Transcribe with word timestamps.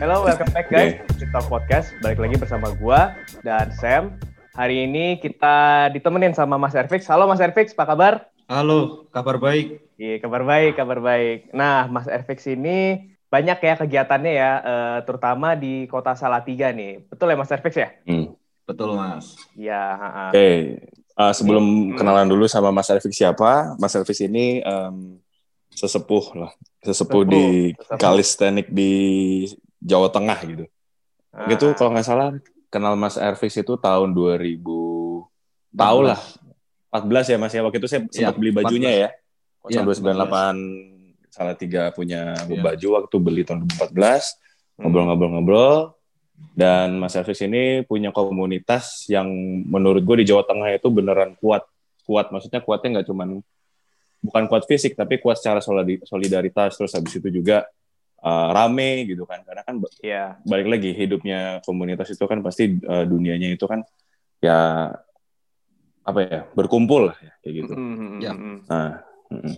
Hello, 0.00 0.24
welcome 0.24 0.48
back 0.56 0.72
guys 0.72 0.96
di 1.20 1.28
Talk 1.28 1.44
Podcast. 1.52 1.92
Balik 2.00 2.16
lagi 2.16 2.40
bersama 2.40 2.72
gua 2.80 3.12
dan 3.44 3.68
Sam. 3.76 4.16
Hari 4.56 4.88
ini 4.88 5.20
kita 5.20 5.92
ditemenin 5.92 6.32
sama 6.32 6.56
Mas 6.56 6.72
Erfix. 6.72 7.04
Halo 7.12 7.28
Mas 7.28 7.44
Erfix, 7.44 7.76
apa 7.76 7.84
kabar? 7.92 8.12
Halo, 8.48 9.04
kabar 9.12 9.36
baik. 9.36 9.76
Iya, 10.00 10.24
kabar 10.24 10.40
baik, 10.48 10.80
kabar 10.80 11.04
baik. 11.04 11.52
Nah, 11.52 11.84
Mas 11.92 12.08
Erfix 12.08 12.48
ini 12.48 13.12
banyak 13.28 13.60
ya 13.60 13.74
kegiatannya 13.76 14.32
ya, 14.32 14.52
eh, 14.64 14.98
terutama 15.04 15.52
di 15.52 15.84
kota 15.92 16.16
Salatiga 16.16 16.72
nih. 16.72 17.04
Betul 17.12 17.28
ya 17.28 17.36
Mas 17.36 17.52
Erfix 17.52 17.76
ya? 17.76 17.92
Hmm. 18.08 18.32
Betul, 18.64 18.96
Mas. 18.96 19.36
Iya. 19.52 19.82
Oke, 20.32 20.48
Uh, 21.16 21.32
sebelum 21.32 21.64
Hmm. 21.64 21.96
kenalan 21.96 22.28
dulu 22.28 22.44
sama 22.44 22.68
Mas 22.68 22.92
Elvis 22.92 23.16
siapa, 23.16 23.72
Mas 23.80 23.96
Elvis 23.96 24.20
ini 24.20 24.60
em, 24.60 25.16
sesepuh 25.70 26.24
lah, 26.36 26.52
sesepuh, 26.80 26.92
Sesepuh, 27.20 27.22
di 27.24 27.44
sesepuh. 27.72 27.98
kalistenik 27.98 28.66
di 28.68 28.92
Jawa 29.78 30.08
Tengah 30.08 30.38
gitu. 30.42 30.64
Ah, 31.30 31.48
Gitu 31.48 31.72
kalau 31.72 31.92
nggak 31.92 32.04
salah 32.04 32.28
kenal 32.66 32.94
Mas 32.94 33.16
Elvis 33.16 33.54
itu 33.54 33.74
tahun 33.74 34.10
2000 34.10 34.60
tahu 35.70 35.98
lah 36.02 36.20
14 36.88 37.28
ya 37.28 37.36
Mas 37.36 37.52
ya 37.52 37.60
waktu 37.60 37.76
itu 37.76 37.86
saya 37.86 38.00
sempat 38.04 38.16
Iya, 38.32 38.32
beli 38.34 38.50
bajunya 38.50 38.90
14. 38.90 38.96
ya. 38.96 39.08
Iya, 39.66 39.80
0298 39.82 40.96
salah 41.28 41.54
tiga 41.54 41.82
punya 41.90 42.32
Iya. 42.40 42.62
baju 42.62 42.88
waktu 42.96 43.16
beli 43.18 43.42
tahun 43.42 43.66
2014 43.66 44.40
Hmm. 44.76 44.88
ngobrol-ngobrol-ngobrol 44.88 45.96
dan 46.52 46.96
Mas 46.96 47.12
Elvis 47.14 47.40
ini 47.40 47.80
punya 47.82 48.08
komunitas 48.10 49.04
yang 49.06 49.24
menurut 49.64 50.00
gue 50.02 50.20
di 50.20 50.26
Jawa 50.26 50.44
Tengah 50.44 50.68
itu 50.70 50.88
beneran 50.88 51.32
kuat 51.34 51.64
kuat 52.02 52.28
maksudnya 52.28 52.60
kuatnya 52.60 52.88
nggak 52.94 53.08
cuman 53.08 53.40
bukan 54.26 54.50
kuat 54.50 54.66
fisik 54.66 54.92
tapi 54.92 55.22
kuat 55.22 55.38
secara 55.38 55.62
solidaritas 56.02 56.74
terus 56.74 56.92
habis 56.92 57.14
itu 57.14 57.30
juga 57.30 57.64
uh, 58.20 58.48
rame 58.50 59.06
gitu 59.06 59.22
kan 59.24 59.46
karena 59.46 59.62
kan 59.62 59.78
Iya. 60.02 60.36
balik 60.42 60.66
lagi 60.68 60.90
hidupnya 60.92 61.62
komunitas 61.62 62.10
itu 62.10 62.24
kan 62.26 62.42
pasti 62.42 62.76
uh, 62.82 63.06
dunianya 63.06 63.54
itu 63.54 63.64
kan 63.64 63.86
ya 64.42 64.90
apa 66.02 66.18
ya 66.22 66.40
berkumpul 66.52 67.10
lah 67.10 67.16
ya 67.18 67.32
kayak 67.40 67.54
gitu 67.62 67.72
Hmm, 67.74 68.18
Ya. 68.18 68.30
hmm, 68.30 68.42
hmm. 68.42 68.58
nah 68.68 68.90
mm-mm. 69.32 69.54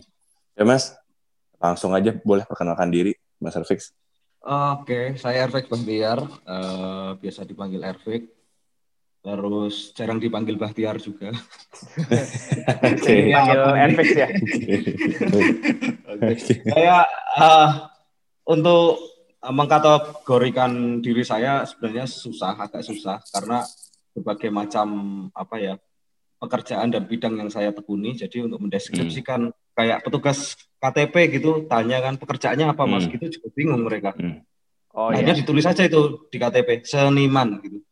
ya 0.54 0.64
Mas 0.64 0.96
langsung 1.58 1.92
aja 1.92 2.14
boleh 2.14 2.44
perkenalkan 2.46 2.88
diri 2.88 3.12
Mas 3.40 3.56
Elvis 3.56 3.92
Oke, 4.38 5.18
saya 5.18 5.44
Ervik 5.44 5.66
Bahtiar, 5.66 6.22
eh, 6.24 7.10
biasa 7.18 7.42
dipanggil 7.42 7.82
Ervik. 7.82 8.22
Terus 9.28 9.92
jarang 9.92 10.16
dipanggil 10.16 10.56
Bahtiar 10.56 10.96
juga. 10.96 11.28
Oke. 12.88 13.28
Panggil 13.28 13.60
Erfix 13.76 14.08
ya. 14.16 14.28
Saya 16.64 17.04
eh, 17.44 17.68
untuk 18.48 18.96
eh, 19.44 19.52
mengkategorikan 19.52 21.04
diri 21.04 21.28
saya 21.28 21.68
sebenarnya 21.68 22.08
susah, 22.08 22.56
agak 22.56 22.80
susah 22.80 23.20
karena 23.28 23.68
berbagai 24.16 24.48
macam 24.48 24.88
apa 25.36 25.56
ya 25.60 25.74
pekerjaan 26.40 26.88
dan 26.88 27.04
bidang 27.04 27.36
yang 27.36 27.52
saya 27.52 27.68
tekuni. 27.76 28.16
Jadi 28.16 28.48
untuk 28.48 28.64
mendeskripsikan 28.64 29.52
kayak 29.76 30.08
petugas 30.08 30.56
KTP 30.80 31.36
gitu, 31.36 31.68
tanya 31.68 32.00
kan 32.00 32.16
pekerjaannya 32.16 32.72
apa 32.72 32.88
mas, 32.88 33.04
Hmm. 33.04 33.12
gitu 33.12 33.28
juga 33.28 33.48
bingung 33.52 33.84
mereka. 33.84 34.16
Oh 34.96 35.12
Akhirnya 35.12 35.36
iya. 35.36 35.40
ditulis 35.44 35.68
aja 35.68 35.84
itu 35.84 36.24
di 36.32 36.40
KTP 36.40 36.80
seniman 36.88 37.60
gitu. 37.60 37.84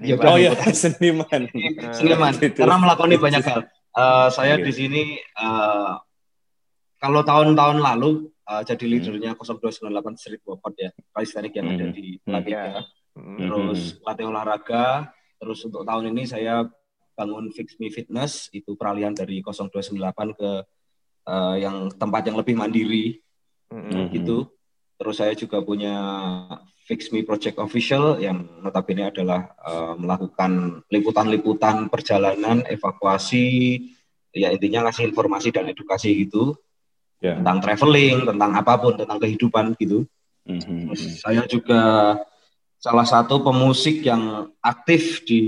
Ya 0.00 0.14
Seniman. 0.14 0.26
Oh 0.26 0.36
iya, 0.36 0.50
seniman. 0.74 1.42
seniman 1.96 2.32
Gitu. 2.34 2.56
karena 2.56 2.76
melakoni 2.76 3.16
banyak 3.16 3.42
hal. 3.42 3.60
Eh, 3.90 4.28
saya 4.30 4.54
Oke. 4.54 4.64
di 4.64 4.72
sini 4.72 5.02
eh, 5.18 5.92
kalau 6.96 7.20
tahun-tahun 7.22 7.78
lalu 7.78 8.10
eh, 8.44 8.62
jadi 8.64 8.84
Hmm. 8.84 8.92
leadernya 8.92 9.30
0298 9.34 10.14
Street 10.16 10.42
Workout 10.42 10.74
ya, 10.76 10.90
kalistenik 11.10 11.54
yang 11.54 11.70
ada 11.70 11.84
Hmm. 11.86 11.92
di 11.92 12.06
Hmm. 12.16 12.22
Salatiga. 12.24 12.62
Hmm. 13.10 13.38
Terus 13.38 13.80
latih 14.00 14.26
olahraga. 14.26 14.86
Terus 15.36 15.58
untuk 15.64 15.82
tahun 15.82 16.12
ini 16.12 16.22
saya 16.24 16.68
bangun 17.12 17.48
Fix 17.50 17.76
Me 17.76 17.88
Fitness 17.88 18.48
itu 18.50 18.74
peralihan 18.74 19.12
dari 19.12 19.40
0298 19.40 20.32
ke 20.32 20.50
eh, 21.22 21.56
yang 21.60 21.88
tempat 21.90 22.22
yang 22.24 22.36
lebih 22.36 22.54
mandiri. 22.54 23.20
Hmm. 23.70 24.10
gitu. 24.10 24.50
Terus 25.00 25.16
saya 25.16 25.32
juga 25.32 25.64
punya 25.64 25.96
Fix 26.84 27.08
Me 27.08 27.24
Project 27.24 27.56
Official 27.56 28.20
yang 28.20 28.44
notabene 28.60 29.08
adalah 29.08 29.56
eh, 29.56 29.94
melakukan 29.96 30.84
liputan-liputan 30.92 31.88
perjalanan, 31.88 32.60
evakuasi, 32.68 33.80
ya 34.36 34.52
intinya 34.52 34.84
ngasih 34.86 35.08
informasi 35.08 35.48
dan 35.50 35.72
edukasi 35.72 36.28
gitu 36.28 36.52
Ya. 37.20 37.36
tentang 37.36 37.60
traveling, 37.60 38.24
tentang 38.24 38.50
apa 38.56 38.80
pun, 38.80 38.96
tentang 38.96 39.20
kehidupan 39.20 39.76
gitu. 39.76 40.08
Mhm. 40.48 40.88
Terus 40.88 41.02
saya 41.20 41.44
juga 41.44 41.80
salah 42.80 43.04
satu 43.04 43.44
pemusik 43.44 44.00
yang 44.08 44.48
aktif 44.64 45.20
di 45.28 45.40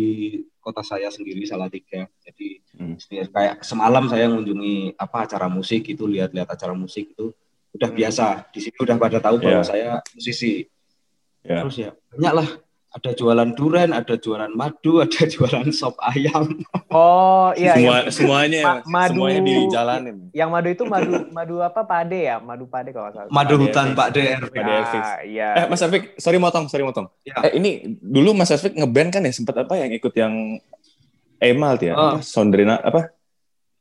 kota 0.60 0.84
saya 0.84 1.08
sendiri 1.08 1.48
Salatiga. 1.48 2.04
Jadi 2.20 2.60
Hmm. 2.76 2.96
kayak 3.32 3.64
semalam 3.64 4.04
saya 4.08 4.28
mengunjungi 4.28 5.00
apa 5.00 5.24
acara 5.24 5.48
musik 5.48 5.88
itu 5.88 6.04
lihat-lihat 6.04 6.48
acara 6.52 6.76
musik 6.76 7.12
itu 7.16 7.32
udah 7.72 7.88
Hmm. 7.88 7.98
biasa. 7.98 8.24
Di 8.48 8.60
sini 8.60 8.76
udah 8.76 8.96
pada 8.96 9.18
tahu 9.18 9.36
bahwa 9.38 9.60
Ya. 9.60 9.64
saya 9.64 9.90
musisi. 10.10 10.68
Ya. 11.42 11.60
Terus 11.60 11.76
ya 11.76 11.90
banyak 12.10 12.34
lah. 12.34 12.48
Ada 12.92 13.16
jualan 13.16 13.56
duren, 13.56 13.88
ada 13.90 14.14
jualan 14.14 14.52
madu, 14.52 15.00
ada 15.04 15.24
jualan 15.24 15.72
sop 15.72 15.96
ayam. 15.98 16.44
Oh 16.86 17.48
iya. 17.54 17.72
Semua 17.72 17.96
iya. 17.98 18.10
semuanya 18.12 18.60
Ma- 18.60 18.84
madu- 18.84 19.16
semuanya 19.16 19.40
dijalanin. 19.40 20.16
Yang 20.30 20.48
madu 20.52 20.68
itu 20.68 20.84
madu 20.84 21.12
madu 21.30 21.56
apa 21.58 21.80
pade 21.82 22.28
ya? 22.28 22.36
Madu 22.36 22.68
pade 22.68 22.92
kalau 22.92 23.08
nggak 23.08 23.16
salah. 23.16 23.32
Madu 23.32 23.54
Ada 23.56 23.62
hutan. 23.64 23.86
Pak 23.92 24.08
DR. 24.12 24.40
Ada 24.44 24.72
Ah, 24.92 25.18
iya. 25.24 25.48
Eh 25.56 25.64
Mas 25.66 25.80
Afik, 25.80 26.20
sorry 26.20 26.36
motong, 26.36 26.68
sorry 26.68 26.84
motong. 26.84 27.08
Ya. 27.24 27.40
Eh 27.42 27.56
ini 27.56 27.70
dulu 27.96 28.36
Mas 28.36 28.52
Afik 28.52 28.76
ngeband 28.76 29.08
kan 29.10 29.24
ya 29.24 29.32
sempat 29.32 29.56
apa 29.56 29.72
yang 29.74 29.88
ikut 29.88 30.12
yang 30.12 30.60
Emal 31.40 31.74
ya? 31.76 31.96
Oh. 31.96 32.10
Apa? 32.14 32.22
Sondrina 32.22 32.76
apa? 32.78 33.08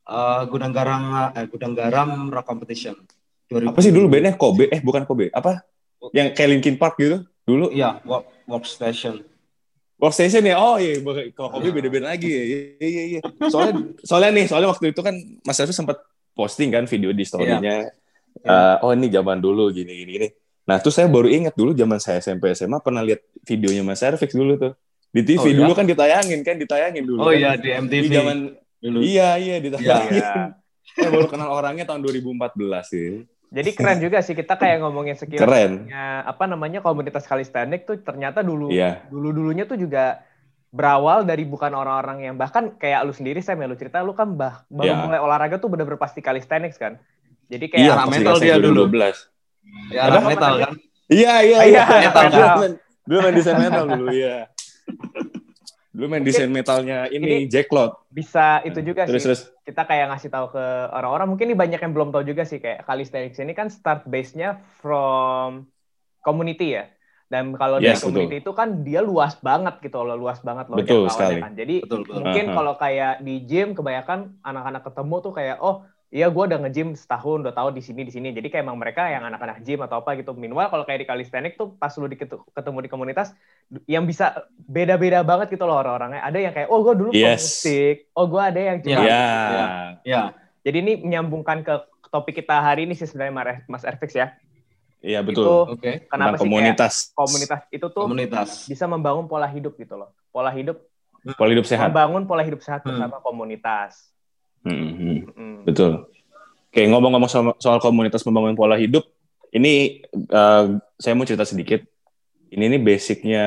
Eh, 0.02 0.42
Gudang 0.48 0.72
Garam 0.72 1.04
eh, 1.30 1.46
Gudang 1.46 1.76
Garam 1.76 2.10
Rock 2.28 2.48
Competition. 2.48 2.96
2000. 3.52 3.68
Apa 3.68 3.80
sih 3.84 3.92
dulu 3.92 4.08
bandnya 4.08 4.34
Kobe? 4.40 4.72
Eh 4.72 4.80
bukan 4.80 5.04
Kobe. 5.04 5.28
Apa? 5.36 5.68
Yang 6.16 6.28
kayak 6.34 6.50
Linkin 6.56 6.76
Park 6.80 6.96
gitu 6.98 7.28
dulu. 7.44 7.68
Iya, 7.70 8.00
work, 8.08 8.26
workstation. 8.48 9.22
Workstation 10.02 10.42
ya? 10.42 10.58
Oh 10.58 10.82
iya, 10.82 10.98
bukan- 10.98 11.30
kalau 11.36 11.50
Kobe 11.54 11.70
beda-beda 11.70 12.10
lagi 12.10 12.32
ya. 12.32 12.44
Iya 12.48 12.58
iya 12.82 13.04
iya. 13.06 13.20
Soalnya 13.52 13.74
soalnya 14.02 14.32
nih, 14.34 14.46
soalnya 14.50 14.70
waktu 14.72 14.96
itu 14.96 15.02
kan 15.04 15.14
Mas 15.44 15.60
Afik 15.60 15.76
sempat 15.76 16.00
posting 16.34 16.72
kan 16.72 16.88
video 16.88 17.12
di 17.12 17.22
story-nya. 17.22 17.92
Eh, 18.42 18.76
oh 18.82 18.96
ini 18.96 19.12
zaman 19.12 19.38
dulu 19.38 19.70
gini 19.70 19.92
gini 19.92 20.12
gini. 20.16 20.28
Nah, 20.66 20.80
terus 20.80 20.96
saya 20.96 21.12
baru 21.12 21.28
ingat 21.28 21.52
dulu 21.54 21.76
zaman 21.76 22.00
saya 22.00 22.24
SMP 22.24 22.54
SMA 22.56 22.80
pernah 22.80 23.04
lihat 23.04 23.20
videonya 23.44 23.84
Mas 23.84 24.00
Erfix 24.00 24.32
dulu 24.32 24.56
tuh. 24.56 24.74
Di 25.12 25.22
TV 25.28 25.38
Oh, 25.38 25.46
iya? 25.52 25.58
dulu 25.60 25.72
kan 25.76 25.84
ditayangin 25.84 26.40
kan, 26.42 26.56
ditayangin 26.56 27.04
dulu. 27.04 27.20
Oh 27.20 27.30
kan. 27.30 27.38
iya 27.38 27.52
di 27.60 27.68
Di 27.68 27.70
MTV 27.76 28.04
zaman 28.08 28.38
dulu. 28.80 28.98
Iya, 29.04 29.30
iya 29.36 29.56
ditayangin. 29.60 30.12
Iya. 30.16 30.34
Saya 30.96 31.10
baru 31.12 31.28
kenal 31.28 31.52
orangnya 31.52 31.84
tahun 31.84 32.02
2014 32.04 32.88
sih. 32.88 33.28
Jadi 33.52 33.70
keren 33.76 34.00
juga 34.00 34.24
sih 34.24 34.32
kita 34.32 34.56
kayak 34.56 34.80
ngomongin 34.80 35.20
sekilas 35.20 35.44
Keren. 35.44 35.92
apa 36.24 36.48
namanya 36.48 36.80
komunitas 36.80 37.28
kalistenik 37.28 37.84
tuh 37.84 38.00
ternyata 38.00 38.40
dulu 38.40 38.72
Iya. 38.72 39.04
dulu 39.12 39.36
dulunya 39.36 39.68
tuh 39.68 39.76
juga 39.76 40.24
berawal 40.72 41.28
dari 41.28 41.44
bukan 41.44 41.76
orang-orang 41.76 42.32
yang 42.32 42.36
bahkan 42.40 42.72
kayak 42.80 43.04
lu 43.04 43.12
sendiri 43.12 43.44
saya 43.44 43.60
lu 43.60 43.76
cerita 43.76 44.00
lu 44.00 44.16
kan 44.16 44.40
bah 44.40 44.64
baru 44.72 44.88
Iya. 44.88 45.04
mulai 45.04 45.20
olahraga 45.20 45.60
tuh 45.60 45.68
bener-bener 45.68 46.00
pasti 46.00 46.24
calisthenics 46.24 46.80
kan. 46.80 46.96
Jadi 47.52 47.68
kayak 47.68 47.84
Iya, 47.84 47.94
pas 47.94 48.08
metal 48.08 48.36
dia 48.40 48.56
dulu. 48.56 48.88
2012. 48.88 49.28
Ya, 49.92 50.08
metal 50.24 50.54
kan. 50.58 50.74
Iya, 51.12 51.34
iya, 51.44 51.60
iya. 51.68 51.84
iya, 51.84 51.84
Metal. 52.08 52.24
metal. 52.24 52.24
Dulu 52.32 52.48
main, 52.56 52.74
dulu 53.04 53.18
main 53.20 53.34
desain 53.36 53.60
metal 53.60 53.84
dulu, 53.84 54.06
iya. 54.16 54.48
Dulu 55.92 56.08
main 56.08 56.24
desain 56.24 56.48
metalnya 56.48 57.12
ini, 57.12 57.46
Ini- 57.46 57.52
Jack 57.52 57.68
Lot. 57.76 58.08
bisa 58.08 58.64
itu 58.64 58.80
juga 58.80 59.04
Terus 59.08 59.24
sih. 59.24 59.28
terus 59.28 59.42
Kita 59.62 59.84
kayak 59.84 60.08
ngasih 60.12 60.30
tahu 60.32 60.56
ke 60.56 60.66
orang-orang 60.92 61.28
mungkin 61.32 61.52
ini 61.52 61.56
banyak 61.56 61.80
yang 61.84 61.92
belum 61.92 62.10
tahu 62.16 62.24
juga 62.24 62.48
sih 62.48 62.64
kayak 62.64 62.88
calisthenics 62.88 63.40
ini 63.40 63.52
kan 63.52 63.68
start 63.68 64.08
base-nya 64.08 64.64
from 64.80 65.68
community 66.24 66.80
ya. 66.80 66.88
Dan 67.32 67.56
kalau 67.56 67.80
dari 67.80 67.96
Yes, 67.96 68.04
community 68.04 68.44
itu 68.44 68.52
kan 68.52 68.84
dia 68.84 69.00
luas 69.00 69.40
banget 69.40 69.80
gitu 69.80 70.04
loh, 70.04 70.20
luas 70.20 70.44
banget 70.44 70.68
loh 70.68 70.76
Betul 70.80 71.08
sekali. 71.08 71.40
kan. 71.40 71.56
Jadi 71.56 71.76
Betul, 71.88 72.04
betul. 72.04 72.16
mungkin 72.20 72.46
Aha. 72.52 72.56
kalau 72.60 72.74
kayak 72.76 73.14
di 73.24 73.36
gym 73.48 73.72
kebanyakan 73.72 74.20
anak-anak 74.44 74.84
ketemu 74.84 75.16
tuh 75.24 75.32
kayak 75.32 75.58
oh 75.64 75.88
iya 76.12 76.28
gue 76.28 76.44
udah 76.44 76.60
nge-gym 76.60 76.92
setahun 76.92 77.40
dua 77.40 77.56
tahun 77.56 77.72
di 77.72 77.80
sini 77.80 78.04
di 78.04 78.12
sini 78.12 78.30
jadi 78.30 78.48
kayak 78.48 78.64
emang 78.64 78.76
mereka 78.76 79.08
yang 79.08 79.24
anak-anak 79.24 79.64
gym 79.64 79.80
atau 79.80 80.04
apa 80.04 80.20
gitu 80.20 80.36
minimal 80.36 80.68
kalau 80.68 80.84
kayak 80.84 81.02
di 81.02 81.08
calisthenics 81.08 81.56
tuh 81.56 81.72
pas 81.74 81.88
lu 81.96 82.12
ketemu 82.52 82.78
di 82.84 82.90
komunitas 82.92 83.32
yang 83.88 84.04
bisa 84.04 84.44
beda-beda 84.60 85.24
banget 85.24 85.56
gitu 85.56 85.64
loh 85.64 85.80
orang-orangnya 85.80 86.20
ada 86.20 86.36
yang 86.36 86.52
kayak 86.52 86.68
oh 86.68 86.84
gue 86.84 86.94
dulu 86.94 87.10
Yes. 87.12 87.64
pemusik 87.64 88.12
oh 88.12 88.28
gue 88.28 88.42
ada 88.44 88.60
yang 88.60 88.78
cuma 88.84 89.02
Iya. 89.02 89.24
Iya. 89.48 89.66
Ya, 90.04 90.22
jadi 90.62 90.78
ini 90.84 90.94
menyambungkan 91.02 91.64
ke 91.64 91.74
topik 92.12 92.36
kita 92.38 92.60
hari 92.60 92.84
ini 92.84 92.94
sih 92.94 93.08
sebenarnya 93.08 93.64
Mas- 93.66 93.88
Erfix 93.88 94.12
ya 94.12 94.36
Iya, 95.02 95.24
itu 95.24 95.34
betul. 95.34 95.80
oke. 95.80 95.92
kenapa 96.06 96.36
Tentang 96.36 96.38
sih 96.38 96.44
kayak 96.44 96.46
komunitas. 96.46 96.94
komunitas 97.16 97.62
itu 97.72 97.88
tuh 97.88 98.04
Komunitas. 98.06 98.50
bisa 98.68 98.86
membangun 98.86 99.26
pola 99.26 99.48
hidup 99.48 99.74
gitu 99.74 99.96
loh 99.96 100.12
pola 100.30 100.52
hidup 100.52 100.78
Pola 101.34 101.50
hidup 101.50 101.66
sehat. 101.66 101.88
membangun 101.88 102.28
pola 102.28 102.44
hidup 102.44 102.60
sehat 102.60 102.84
Hmm. 102.84 102.92
bersama 102.92 103.18
komunitas 103.24 104.12
Hmm, 104.62 104.92
hmm. 104.94 105.20
Mm. 105.34 105.58
Betul. 105.66 106.06
Oke, 106.72 106.82
ngomong-ngomong 106.88 107.28
soal, 107.28 107.52
soal 107.60 107.80
komunitas 107.84 108.24
membangun 108.24 108.56
pola 108.56 108.80
hidup, 108.80 109.04
ini 109.52 110.06
uh, 110.32 110.80
saya 110.96 111.14
mau 111.18 111.28
cerita 111.28 111.44
sedikit. 111.44 111.84
Ini 112.52 112.68
nih 112.68 112.82
basicnya 112.84 113.46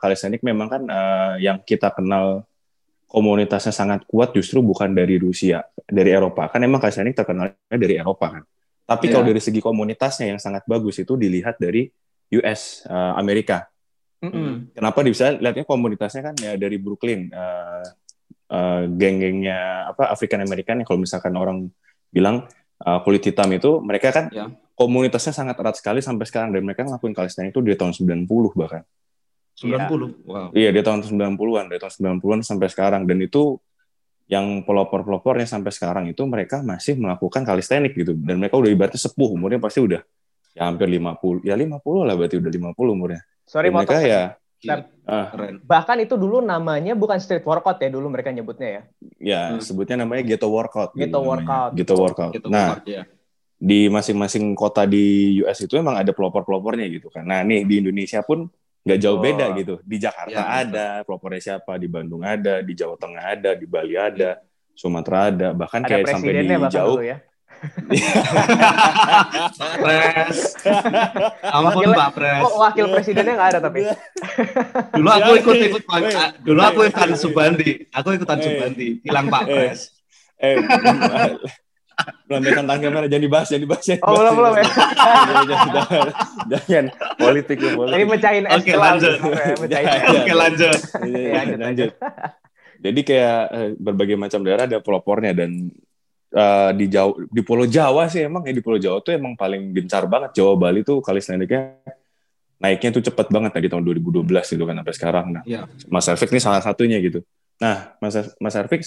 kalisthenik 0.00 0.40
memang 0.40 0.68
kan 0.68 0.82
uh, 0.88 1.34
yang 1.36 1.60
kita 1.60 1.92
kenal 1.92 2.48
komunitasnya 3.08 3.72
sangat 3.72 4.04
kuat 4.08 4.32
justru 4.32 4.64
bukan 4.64 4.92
dari 4.92 5.16
Rusia, 5.20 5.64
dari 5.88 6.12
Eropa. 6.12 6.48
Kan 6.52 6.64
emang 6.64 6.80
kalisthenik 6.80 7.16
terkenalnya 7.16 7.56
dari 7.68 7.96
Eropa 7.96 8.40
kan. 8.40 8.42
Tapi 8.86 9.08
yeah. 9.08 9.12
kalau 9.12 9.24
dari 9.28 9.40
segi 9.42 9.60
komunitasnya 9.60 10.36
yang 10.36 10.40
sangat 10.40 10.64
bagus 10.64 11.00
itu 11.00 11.16
dilihat 11.16 11.58
dari 11.60 11.88
US, 12.32 12.84
uh, 12.88 13.16
Amerika. 13.16 13.68
Mm 14.20 14.30
-hmm. 14.32 14.52
Kenapa 14.72 14.98
bisa 15.04 15.36
lihatnya 15.36 15.64
komunitasnya 15.68 16.22
kan 16.32 16.34
ya 16.40 16.56
dari 16.56 16.80
Brooklyn, 16.80 17.28
uh, 17.32 17.84
uh, 18.50 18.82
geng-gengnya 18.90 19.90
apa 19.90 20.10
African 20.12 20.42
American 20.42 20.82
yang 20.82 20.86
kalau 20.88 21.00
misalkan 21.02 21.34
orang 21.34 21.70
bilang 22.10 22.46
uh, 22.82 22.98
kulit 23.02 23.22
hitam 23.24 23.48
itu 23.52 23.80
mereka 23.82 24.12
kan 24.12 24.30
yeah. 24.32 24.48
komunitasnya 24.76 25.32
sangat 25.32 25.56
erat 25.58 25.76
sekali 25.78 26.00
sampai 26.04 26.24
sekarang 26.28 26.52
dan 26.52 26.62
mereka 26.62 26.84
ngelakuin 26.84 27.14
kalisthenik 27.16 27.54
itu 27.54 27.62
di 27.64 27.74
tahun 27.74 27.92
90 27.94 28.28
bahkan. 28.56 28.82
90. 29.56 29.72
Yeah. 29.72 29.88
Wow. 30.28 30.48
Iya, 30.52 30.68
di 30.68 30.80
tahun 30.84 31.00
90-an, 31.00 31.64
dari 31.72 31.80
tahun 31.80 32.20
90-an 32.20 32.40
sampai 32.44 32.68
sekarang 32.68 33.02
dan 33.08 33.18
itu 33.24 33.56
yang 34.26 34.66
pelopor-pelopornya 34.66 35.46
sampai 35.46 35.70
sekarang 35.70 36.04
itu 36.10 36.18
mereka 36.26 36.58
masih 36.60 36.98
melakukan 36.98 37.46
kalistenik 37.46 37.94
gitu 37.94 38.12
dan 38.18 38.42
mereka 38.42 38.58
udah 38.58 38.70
ibaratnya 38.74 38.98
sepuh 38.98 39.38
umurnya 39.38 39.62
pasti 39.62 39.78
udah 39.78 40.02
ya 40.50 40.66
hampir 40.66 40.90
50 40.90 41.46
ya 41.46 41.54
50 41.54 41.78
lah 42.02 42.14
berarti 42.18 42.36
udah 42.42 42.50
50 42.74 42.96
umurnya. 42.96 43.22
Sorry 43.46 43.70
dan 43.70 43.74
mereka 43.78 43.98
ya 44.02 44.34
Ah. 45.06 45.30
Bahkan 45.62 46.02
itu 46.02 46.18
dulu 46.18 46.42
namanya 46.42 46.96
bukan 46.96 47.20
street 47.20 47.44
workout 47.46 47.78
ya 47.78 47.92
dulu 47.92 48.10
mereka 48.10 48.32
nyebutnya 48.32 48.68
ya. 48.68 48.82
Ya, 49.20 49.40
hmm. 49.54 49.62
sebutnya 49.62 50.02
namanya 50.02 50.24
ghetto 50.26 50.48
workout. 50.48 50.96
Ghetto 50.96 51.20
workout. 51.22 51.72
Ghetto 51.76 51.94
workout. 51.94 52.32
Ghetto 52.34 52.48
nah, 52.50 52.74
workout, 52.74 52.88
ya. 52.88 53.02
di 53.56 53.86
masing-masing 53.86 54.56
kota 54.58 54.88
di 54.88 55.38
US 55.44 55.62
itu 55.62 55.76
emang 55.78 56.00
ada 56.00 56.10
pelopor-pelopornya 56.10 56.88
gitu 56.90 57.12
kan. 57.12 57.22
Nah, 57.28 57.44
nih 57.46 57.68
di 57.68 57.84
Indonesia 57.84 58.24
pun 58.24 58.48
nggak 58.86 58.98
jauh 58.98 59.18
oh. 59.18 59.22
beda 59.22 59.46
gitu. 59.60 59.74
Di 59.84 59.96
Jakarta 60.00 60.40
ya, 60.42 60.44
ada, 60.66 60.86
betul. 60.98 61.04
pelopornya 61.06 61.40
siapa, 61.42 61.72
di 61.78 61.88
Bandung 61.90 62.22
ada, 62.26 62.64
di 62.64 62.72
Jawa 62.74 62.96
Tengah 62.98 63.24
ada, 63.38 63.50
di 63.54 63.66
Bali 63.68 63.94
ada, 63.94 64.40
Sumatera 64.74 65.18
ada, 65.30 65.48
bahkan 65.54 65.84
ada 65.84 65.90
kayak 65.92 66.06
sampai 66.10 66.32
di 66.42 66.56
jauh. 66.72 66.98
ya 67.04 67.20
Pres. 69.82 70.36
Ampun 71.42 71.90
Pak 71.94 72.10
Pres. 72.14 72.42
Kok 72.44 72.56
wakil 72.60 72.86
presidennya 72.92 73.32
nggak 73.36 73.50
ada 73.56 73.60
tapi. 73.64 73.80
dulu 74.96 75.08
aku 75.10 75.30
ikut 75.40 75.54
ikut 75.70 75.82
dulu 76.42 76.60
aku 76.62 76.80
ikutan 76.88 77.12
Subandi. 77.16 77.70
Aku 77.92 78.08
ikutan 78.16 78.38
Subandi. 78.40 78.88
Hilang 79.02 79.26
Pak 79.32 79.44
Pres. 79.48 79.80
Eh, 80.36 80.60
belum 82.28 82.42
tentang 82.44 82.78
kamera 82.82 83.06
jangan 83.08 83.24
dibahas 83.24 83.46
jangan 83.48 83.62
dibahas 83.64 83.84
jangan 83.88 84.04
oh 84.04 84.12
belum 84.20 84.34
belum 84.36 84.52
ya 84.52 84.64
jangan, 84.68 86.06
jangan 86.52 86.84
politik 87.16 87.56
ya 87.56 87.70
politik 87.72 87.96
ini 87.96 88.04
mecahin 88.04 88.44
es 88.44 88.60
oke 88.60 88.72
lanjut 88.76 89.14
oke 89.16 90.32
lanjut 90.36 90.78
lanjut 91.56 91.90
jadi 92.84 93.00
kayak 93.00 93.40
eh, 93.48 93.70
berbagai 93.80 94.16
macam 94.20 94.44
daerah 94.44 94.68
ada 94.68 94.78
pelopornya 94.84 95.32
dan 95.32 95.72
uh, 96.32 96.70
di 96.74 96.86
Jawa 96.90 97.12
di 97.30 97.42
Pulau 97.44 97.66
Jawa 97.68 98.10
sih 98.10 98.26
emang 98.26 98.42
ya 98.42 98.54
di 98.54 98.62
Pulau 98.64 98.80
Jawa 98.80 98.98
tuh 99.04 99.14
emang 99.14 99.38
paling 99.38 99.70
gencar 99.76 100.08
banget. 100.10 100.34
Jawa 100.40 100.58
Bali 100.58 100.82
tuh 100.82 100.98
kali 101.04 101.22
naiknya 101.22 101.78
naiknya 102.56 102.90
tuh 102.96 103.02
cepet 103.04 103.26
banget 103.28 103.52
tadi 103.52 103.66
tahun 103.68 103.84
2012 103.84 104.26
gitu 104.26 104.64
kan 104.64 104.74
sampai 104.80 104.94
sekarang. 104.96 105.26
Nah 105.38 105.42
ya. 105.46 105.68
Mas 105.86 106.08
Erfik 106.08 106.32
ini 106.32 106.40
salah 106.42 106.64
satunya 106.64 106.98
gitu. 106.98 107.22
Nah 107.62 107.94
Mas 108.02 108.16
Mas 108.42 108.56
Erfik 108.56 108.82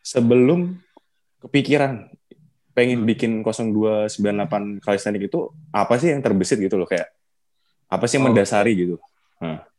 sebelum 0.00 0.80
kepikiran 1.44 2.08
pengen 2.72 3.04
bikin 3.04 3.44
0298 3.44 4.80
kali 4.80 4.98
itu 5.20 5.40
apa 5.74 5.94
sih 6.00 6.14
yang 6.14 6.22
terbesit 6.24 6.56
gitu 6.62 6.80
loh 6.80 6.88
kayak 6.88 7.12
apa 7.90 8.04
sih 8.06 8.16
yang 8.16 8.26
oh. 8.26 8.32
mendasari 8.32 8.72
gitu? 8.74 8.96
Nah 9.42 9.69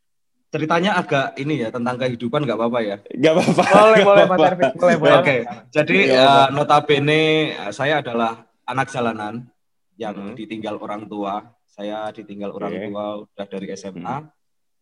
ceritanya 0.52 1.00
agak 1.00 1.40
ini 1.40 1.64
ya 1.64 1.72
tentang 1.72 1.96
kehidupan 1.96 2.44
nggak 2.44 2.60
apa-apa 2.60 2.80
ya? 2.84 2.98
Nggak 3.08 3.34
apa-apa. 3.40 3.64
Boleh, 3.72 4.04
boleh, 4.04 4.26
Pak 4.28 4.38
Tarfik. 4.38 4.72
Boleh, 4.76 4.98
boleh. 5.00 5.16
Oke, 5.16 5.24
okay. 5.24 5.40
jadi 5.72 5.98
uh, 6.20 6.48
notabene 6.52 7.24
eh, 7.56 7.72
saya 7.72 8.04
adalah 8.04 8.44
anak 8.68 8.92
jalanan 8.92 9.48
yang 9.96 10.16
hmm. 10.16 10.36
ditinggal 10.36 10.76
orang 10.84 11.08
tua. 11.08 11.40
Saya 11.72 12.12
ditinggal 12.12 12.52
okay. 12.52 12.60
orang 12.60 12.74
tua 12.92 13.06
udah 13.24 13.46
dari 13.48 13.68
SMA. 13.80 14.18
Hmm. 14.20 14.30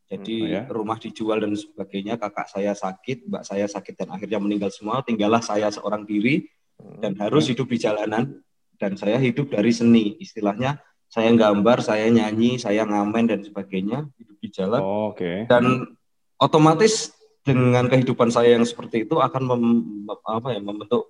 Jadi 0.09 0.37
hmm, 0.41 0.49
oh, 0.49 0.53
ya? 0.57 0.61
rumah 0.73 0.97
dijual 0.97 1.37
dan 1.37 1.53
sebagainya. 1.53 2.17
Kakak 2.17 2.49
saya 2.49 2.73
sakit, 2.73 3.29
mbak 3.29 3.45
saya 3.45 3.69
sakit 3.69 3.93
dan 3.93 4.09
akhirnya 4.09 4.41
meninggal 4.41 4.73
semua. 4.73 5.05
Tinggallah 5.05 5.45
saya 5.45 5.69
seorang 5.69 6.01
diri 6.01 6.49
dan 6.97 7.13
hmm. 7.13 7.21
harus 7.21 7.45
hidup 7.45 7.69
di 7.69 7.77
jalanan. 7.77 8.41
Dan 8.79 8.95
saya 8.95 9.19
hidup 9.19 9.51
dari 9.51 9.75
seni, 9.75 10.15
istilahnya 10.23 10.79
saya 11.09 11.33
gambar, 11.33 11.81
saya 11.81 12.05
nyanyi, 12.13 12.61
saya 12.61 12.85
ngamen 12.85 13.25
dan 13.25 13.41
sebagainya 13.41 14.05
hidup 14.21 14.37
di 14.37 14.49
jalan. 14.53 14.79
Oh, 14.79 15.09
Oke. 15.09 15.25
Okay. 15.25 15.37
Dan 15.49 15.97
otomatis 16.37 17.17
dengan 17.41 17.89
kehidupan 17.89 18.29
saya 18.29 18.53
yang 18.53 18.63
seperti 18.63 19.09
itu 19.09 19.17
akan 19.17 19.41
mem, 19.49 19.63
apa 20.05 20.53
ya 20.53 20.61
membentuk 20.61 21.09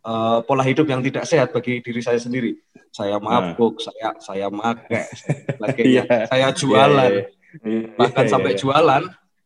uh, 0.00 0.40
pola 0.48 0.64
hidup 0.64 0.88
yang 0.88 1.04
tidak 1.04 1.28
sehat 1.28 1.52
bagi 1.52 1.84
diri 1.84 2.00
saya 2.00 2.16
sendiri. 2.16 2.56
Saya 2.88 3.20
nah. 3.20 3.52
mabuk, 3.52 3.76
nah. 3.76 3.84
saya 3.84 4.08
saya 4.16 4.46
make, 4.48 4.96
sebagainya. 5.60 6.02
yeah. 6.08 6.24
Saya 6.24 6.48
jualan, 6.56 7.12
yeah, 7.12 7.28
yeah, 7.68 7.68
yeah. 7.68 7.88
bahkan 8.00 8.24
yeah, 8.24 8.32
sampai 8.32 8.52
yeah. 8.56 8.60
jualan 8.64 9.02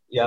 ya 0.07 0.25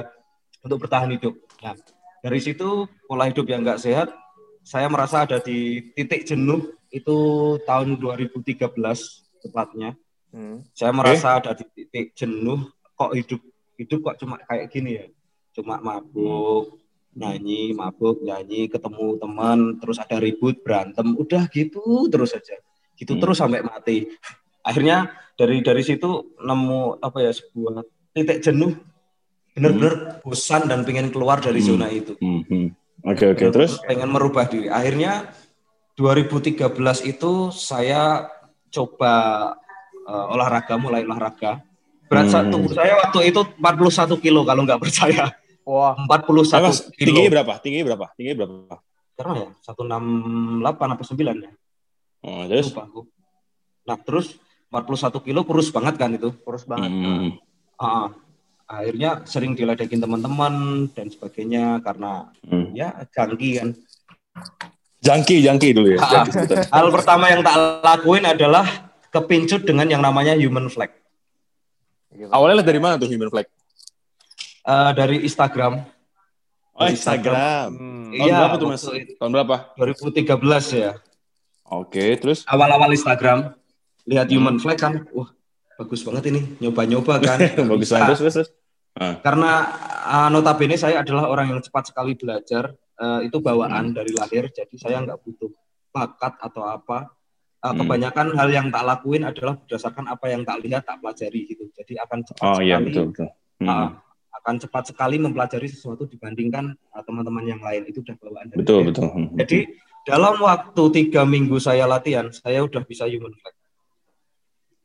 untuk 0.60 0.78
bertahan 0.84 1.16
hidup. 1.16 1.32
Nah 1.64 1.72
dari 2.20 2.40
situ 2.44 2.84
pola 3.08 3.24
hidup 3.24 3.48
yang 3.48 3.64
nggak 3.64 3.80
sehat, 3.80 4.12
saya 4.60 4.84
merasa 4.92 5.24
ada 5.24 5.40
di 5.40 5.80
titik 5.96 6.28
jenuh 6.28 6.76
itu 6.92 7.16
tahun 7.64 7.96
2013 7.96 8.60
tepatnya. 9.46 9.94
Hmm. 10.34 10.66
Saya 10.74 10.92
merasa 10.92 11.38
okay. 11.38 11.40
ada 11.40 11.50
di 11.56 11.64
titik 11.70 12.06
jenuh 12.18 12.66
kok 12.96 13.12
hidup 13.14 13.40
hidup 13.78 13.98
kok 14.02 14.16
cuma 14.20 14.36
kayak 14.44 14.66
gini 14.68 14.90
ya. 14.98 15.06
Cuma 15.56 15.80
mabuk, 15.80 16.76
hmm. 16.76 17.16
nyanyi, 17.16 17.72
mabuk, 17.72 18.20
nyanyi, 18.20 18.68
ketemu 18.68 19.16
teman, 19.16 19.58
terus 19.80 19.96
ada 20.02 20.16
ribut, 20.20 20.60
berantem, 20.60 21.16
udah 21.16 21.48
gitu 21.48 22.10
terus 22.12 22.36
saja. 22.36 22.58
Gitu 22.98 23.16
hmm. 23.16 23.20
terus 23.22 23.36
sampai 23.38 23.64
mati. 23.64 24.10
Akhirnya 24.66 25.14
dari 25.38 25.62
dari 25.62 25.82
situ 25.86 26.36
nemu 26.42 26.98
apa 26.98 27.18
ya 27.22 27.30
sebuah 27.30 27.86
titik 28.16 28.42
jenuh 28.42 28.74
benar-benar 29.56 29.94
hmm. 29.94 30.12
bosan 30.20 30.68
dan 30.68 30.84
pengen 30.84 31.08
keluar 31.08 31.40
dari 31.40 31.64
hmm. 31.64 31.68
zona 31.68 31.86
itu. 31.88 32.12
Hmm. 32.20 32.44
hmm. 32.44 32.68
Oke 33.06 33.22
okay, 33.22 33.26
oke 33.32 33.38
okay. 33.38 33.48
terus 33.52 33.72
pengen 33.84 34.10
merubah 34.12 34.44
diri. 34.50 34.68
Akhirnya 34.68 35.30
2013 35.96 36.60
itu 37.08 37.48
saya 37.54 38.28
coba 38.76 39.14
uh, 40.04 40.32
olahraga, 40.36 40.76
mulai 40.76 41.08
olahraga. 41.08 41.64
Berat 42.06 42.30
hmm. 42.30 42.52
tubuh 42.54 42.70
saya 42.70 42.94
waktu 43.02 43.34
itu 43.34 43.40
41 43.58 44.22
kilo 44.22 44.46
kalau 44.46 44.62
nggak 44.62 44.78
percaya. 44.78 45.32
Wah, 45.66 45.98
41 46.06 46.62
Mas, 46.62 46.78
kilo. 46.94 47.10
Tinggi 47.10 47.26
berapa? 47.26 47.52
Tinggi 47.58 47.80
berapa? 47.82 48.06
Tinggi 48.14 48.32
berapa? 48.38 48.78
Karena 49.18 49.32
ya, 49.34 49.48
168 49.74 50.94
apa 50.94 51.02
9 51.02 51.42
ya. 51.42 51.52
Oh, 52.22 52.42
terus? 52.46 52.66
Lupa 52.70 52.82
aku. 52.86 53.00
Nah, 53.82 53.98
terus 53.98 54.38
41 54.70 55.26
kilo 55.26 55.40
kurus 55.42 55.74
banget 55.74 55.94
kan 55.98 56.14
itu. 56.14 56.30
Kurus 56.46 56.62
banget. 56.70 56.90
Hmm. 56.94 57.34
Uh, 57.82 58.08
akhirnya 58.70 59.26
sering 59.26 59.58
diledekin 59.58 59.98
teman-teman 59.98 60.86
dan 60.94 61.10
sebagainya 61.10 61.82
karena 61.82 62.30
hmm. 62.46 62.70
ya 62.70 63.02
jangki 63.10 63.50
kan. 63.58 63.68
Jangki, 65.06 65.36
jangki 65.46 65.68
dulu 65.70 65.94
ya. 65.94 66.02
Hal 66.74 66.90
pertama 66.90 67.30
yang 67.30 67.46
tak 67.46 67.54
lakuin 67.86 68.26
adalah 68.26 68.90
kepincut 69.14 69.62
dengan 69.62 69.86
yang 69.86 70.02
namanya 70.02 70.34
human 70.34 70.66
flag. 70.66 70.90
Awalnya 72.10 72.66
dari 72.66 72.80
mana 72.82 72.98
tuh 72.98 73.06
human 73.06 73.30
flag? 73.30 73.46
Uh, 74.66 74.90
dari 74.98 75.22
Instagram. 75.22 75.86
Oh, 76.76 76.90
Instagram. 76.90 77.68
Hmm. 77.72 78.10
Tahun 78.12 78.26
iya, 78.28 78.36
berapa 78.42 78.56
tuh 78.58 78.68
Mas? 78.68 78.82
Tahun 79.16 79.30
berapa? 79.32 79.56
2013 79.78 80.82
ya. 80.82 80.92
Oke, 81.70 82.18
terus? 82.18 82.42
Awal-awal 82.44 82.90
Instagram. 82.90 83.54
Lihat 84.04 84.26
hmm. 84.26 84.34
human 84.34 84.56
flag 84.58 84.78
kan, 84.78 85.06
wah 85.14 85.30
bagus 85.78 86.02
banget 86.02 86.34
ini. 86.34 86.40
Nyoba-nyoba 86.58 87.22
kan. 87.22 87.38
bagus 87.72 87.88
banget, 87.94 88.18
terus, 88.18 88.34
terus. 88.34 88.50
Ah. 88.96 89.20
Karena 89.20 89.70
uh, 90.08 90.28
notabene 90.32 90.76
saya 90.76 91.04
adalah 91.04 91.28
orang 91.28 91.52
yang 91.52 91.60
cepat 91.60 91.92
sekali 91.92 92.16
belajar 92.16 92.72
uh, 93.00 93.20
itu 93.22 93.38
bawaan 93.40 93.92
hmm. 93.92 93.96
dari 93.96 94.12
lahir 94.16 94.48
jadi 94.52 94.74
saya 94.76 95.04
nggak 95.04 95.20
butuh 95.22 95.50
bakat 95.92 96.36
atau 96.40 96.64
apa 96.68 97.12
uh, 97.62 97.66
hmm. 97.72 97.78
kebanyakan 97.84 98.26
hal 98.36 98.48
yang 98.52 98.66
tak 98.68 98.84
lakuin 98.84 99.22
adalah 99.24 99.54
berdasarkan 99.56 100.04
apa 100.08 100.26
yang 100.32 100.42
tak 100.44 100.58
lihat 100.64 100.82
tak 100.84 101.00
pelajari 101.00 101.40
gitu 101.48 101.68
jadi 101.72 102.04
akan 102.04 102.18
cepat 102.24 102.44
oh, 102.44 102.60
iya, 102.60 102.60
sekali 102.60 102.68
iya, 102.68 102.76
betul, 102.84 103.04
betul. 103.12 103.28
Hmm. 103.56 103.68
Uh, 103.68 103.88
akan 104.36 104.54
cepat 104.62 104.84
sekali 104.94 105.16
mempelajari 105.18 105.66
sesuatu 105.66 106.06
dibandingkan 106.06 106.76
teman 106.76 107.02
teman-teman 107.02 107.44
yang 107.48 107.60
lain 107.64 107.82
itu 107.88 108.04
udah 108.04 108.14
bawaan 108.20 108.46
dari 108.52 108.58
betul 108.62 108.80
betul 108.86 109.08
hmm. 109.10 109.34
jadi 109.40 109.58
dalam 110.06 110.38
waktu 110.38 110.82
tiga 110.94 111.26
minggu 111.26 111.58
saya 111.58 111.88
latihan 111.88 112.30
saya 112.30 112.62
udah 112.62 112.84
bisa 112.86 113.10
human 113.10 113.34
flag 113.34 113.56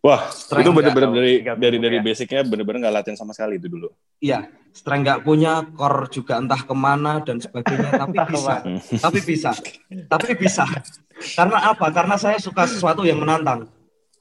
Wah, 0.02 0.34
strength 0.34 0.66
itu 0.66 0.72
benar-benar 0.74 1.14
dari 1.14 1.46
dari 1.46 1.78
dari 1.78 1.98
ya. 1.98 2.04
basicnya 2.04 2.42
benar-benar 2.42 2.90
nggak 2.90 2.96
latihan 2.98 3.18
sama 3.22 3.38
sekali 3.38 3.62
itu 3.62 3.70
dulu. 3.70 3.94
Iya, 4.18 4.50
strength 4.74 5.04
nggak 5.06 5.20
punya, 5.22 5.62
core 5.78 6.10
juga 6.10 6.42
entah 6.42 6.58
ke 6.58 6.74
mana 6.74 7.22
dan 7.22 7.38
sebagainya, 7.38 7.94
tapi 8.02 8.18
bisa, 8.26 8.56
tapi 8.98 9.20
bisa, 9.22 9.52
tapi 10.10 10.30
bisa. 10.34 10.66
Karena 11.38 11.70
apa? 11.70 11.94
Karena 11.94 12.18
saya 12.18 12.42
suka 12.42 12.66
sesuatu 12.66 13.06
yang 13.06 13.22
menantang. 13.22 13.70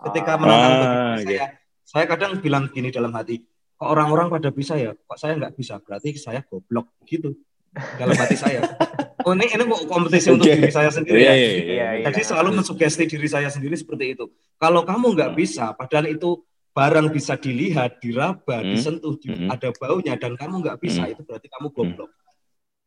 ketika 0.00 0.32
Ah. 0.32 0.40
menantang 0.40 0.72
Ah, 0.72 0.80
bagi 0.80 0.96
oke. 0.96 1.25
saya 1.28 1.44
saya 1.84 2.04
kadang 2.08 2.32
bilang 2.40 2.64
gini 2.72 2.88
dalam 2.88 3.12
hati 3.12 3.44
kok 3.76 3.84
orang-orang 3.84 4.32
pada 4.32 4.49
bisa 4.49 4.72
ya 4.80 4.96
kok 4.96 5.18
saya 5.20 5.37
nggak 5.37 5.52
bisa 5.58 5.76
berarti 5.76 6.16
saya 6.16 6.40
goblok 6.40 6.96
gitu 7.04 7.37
dalam 7.70 8.14
hati 8.14 8.34
saya 8.34 8.60
oh 9.26 9.32
ini 9.32 9.46
ini 9.48 9.62
kompetisi 9.86 10.28
untuk 10.28 10.44
Oke. 10.44 10.58
diri 10.58 10.72
saya 10.72 10.90
sendiri 10.90 11.18
Iya, 11.18 11.30
ya 11.30 11.34
iya, 11.34 11.46
Iya, 11.46 11.62
iya. 11.62 11.88
iya. 11.94 12.04
jadi 12.08 12.20
selalu 12.24 12.48
mensugesti 12.56 13.04
diri 13.04 13.26
saya 13.26 13.46
sendiri 13.46 13.74
seperti 13.74 14.14
itu 14.14 14.26
kalau 14.56 14.82
kamu 14.82 15.14
nggak 15.14 15.30
Hmm. 15.32 15.38
bisa 15.38 15.64
padahal 15.72 16.08
itu 16.08 16.42
barang 16.70 17.10
bisa 17.10 17.34
dilihat 17.34 17.98
diraba 17.98 18.62
Hmm. 18.62 18.72
disentuh 18.72 19.14
di- 19.16 19.30
Hmm. 19.30 19.48
ada 19.48 19.70
baunya 19.72 20.14
dan 20.14 20.34
kamu 20.34 20.54
nggak 20.60 20.78
bisa 20.78 21.02
Hmm. 21.02 21.12
itu 21.12 21.22
berarti 21.22 21.46
kamu 21.48 21.66
goblok 21.68 22.10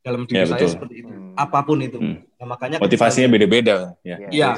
dalam 0.00 0.22
diri 0.24 0.36
Ya, 0.36 0.44
saya 0.46 0.60
betul. 0.60 0.72
seperti 0.72 0.94
itu 1.00 1.08
Hmm. 1.08 1.32
apa 1.34 1.58
pun 1.62 1.78
itu 1.78 1.96
Hmm. 1.96 2.16
Nah, 2.36 2.46
makanya 2.50 2.76
Motivasinya 2.76 3.28
beda-beda. 3.30 3.96
Ya. 4.00 4.16
Iya. 4.18 4.28
Iya, 4.28 4.50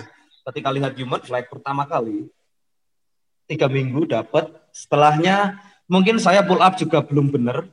ketika 0.45 0.69
lihat 0.71 0.93
human 0.95 1.23
flag 1.23 1.47
pertama 1.47 1.87
kali 1.87 2.27
tiga 3.47 3.67
minggu 3.67 4.07
dapat, 4.07 4.51
setelahnya 4.73 5.55
mungkin 5.87 6.19
saya 6.19 6.43
pull 6.43 6.59
up 6.59 6.75
juga 6.75 6.99
belum 6.99 7.31
benar, 7.31 7.71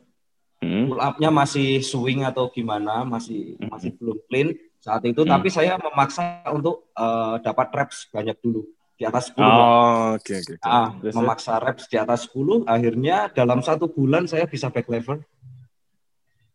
Hmm. 0.63 0.87
pull 0.87 1.01
upnya 1.03 1.27
masih 1.27 1.83
swing 1.83 2.23
atau 2.23 2.47
gimana, 2.47 3.03
masih 3.03 3.59
Hmm. 3.59 3.67
masih 3.67 3.91
belum 3.99 4.17
clean 4.31 4.55
saat 4.79 5.03
itu. 5.03 5.27
Hmm. 5.27 5.31
Tapi 5.35 5.47
saya 5.51 5.75
memaksa 5.75 6.47
untuk 6.55 6.87
eh, 6.95 7.35
dapat 7.43 7.67
reps 7.75 8.07
banyak 8.15 8.39
dulu 8.39 8.63
di 8.95 9.03
atas 9.03 9.35
10. 9.35 9.43
Oh, 9.43 10.15
oke 10.15 10.33
oke. 10.39 10.53
oke. 10.55 10.63
Ah, 10.63 10.95
memaksa 11.01 11.59
reps 11.59 11.91
di 11.91 11.97
atas 11.99 12.31
10, 12.31 12.63
akhirnya 12.63 13.27
dalam 13.35 13.59
satu 13.59 13.91
bulan 13.91 14.23
saya 14.29 14.47
bisa 14.47 14.71
back 14.71 14.87
lever. 14.87 15.19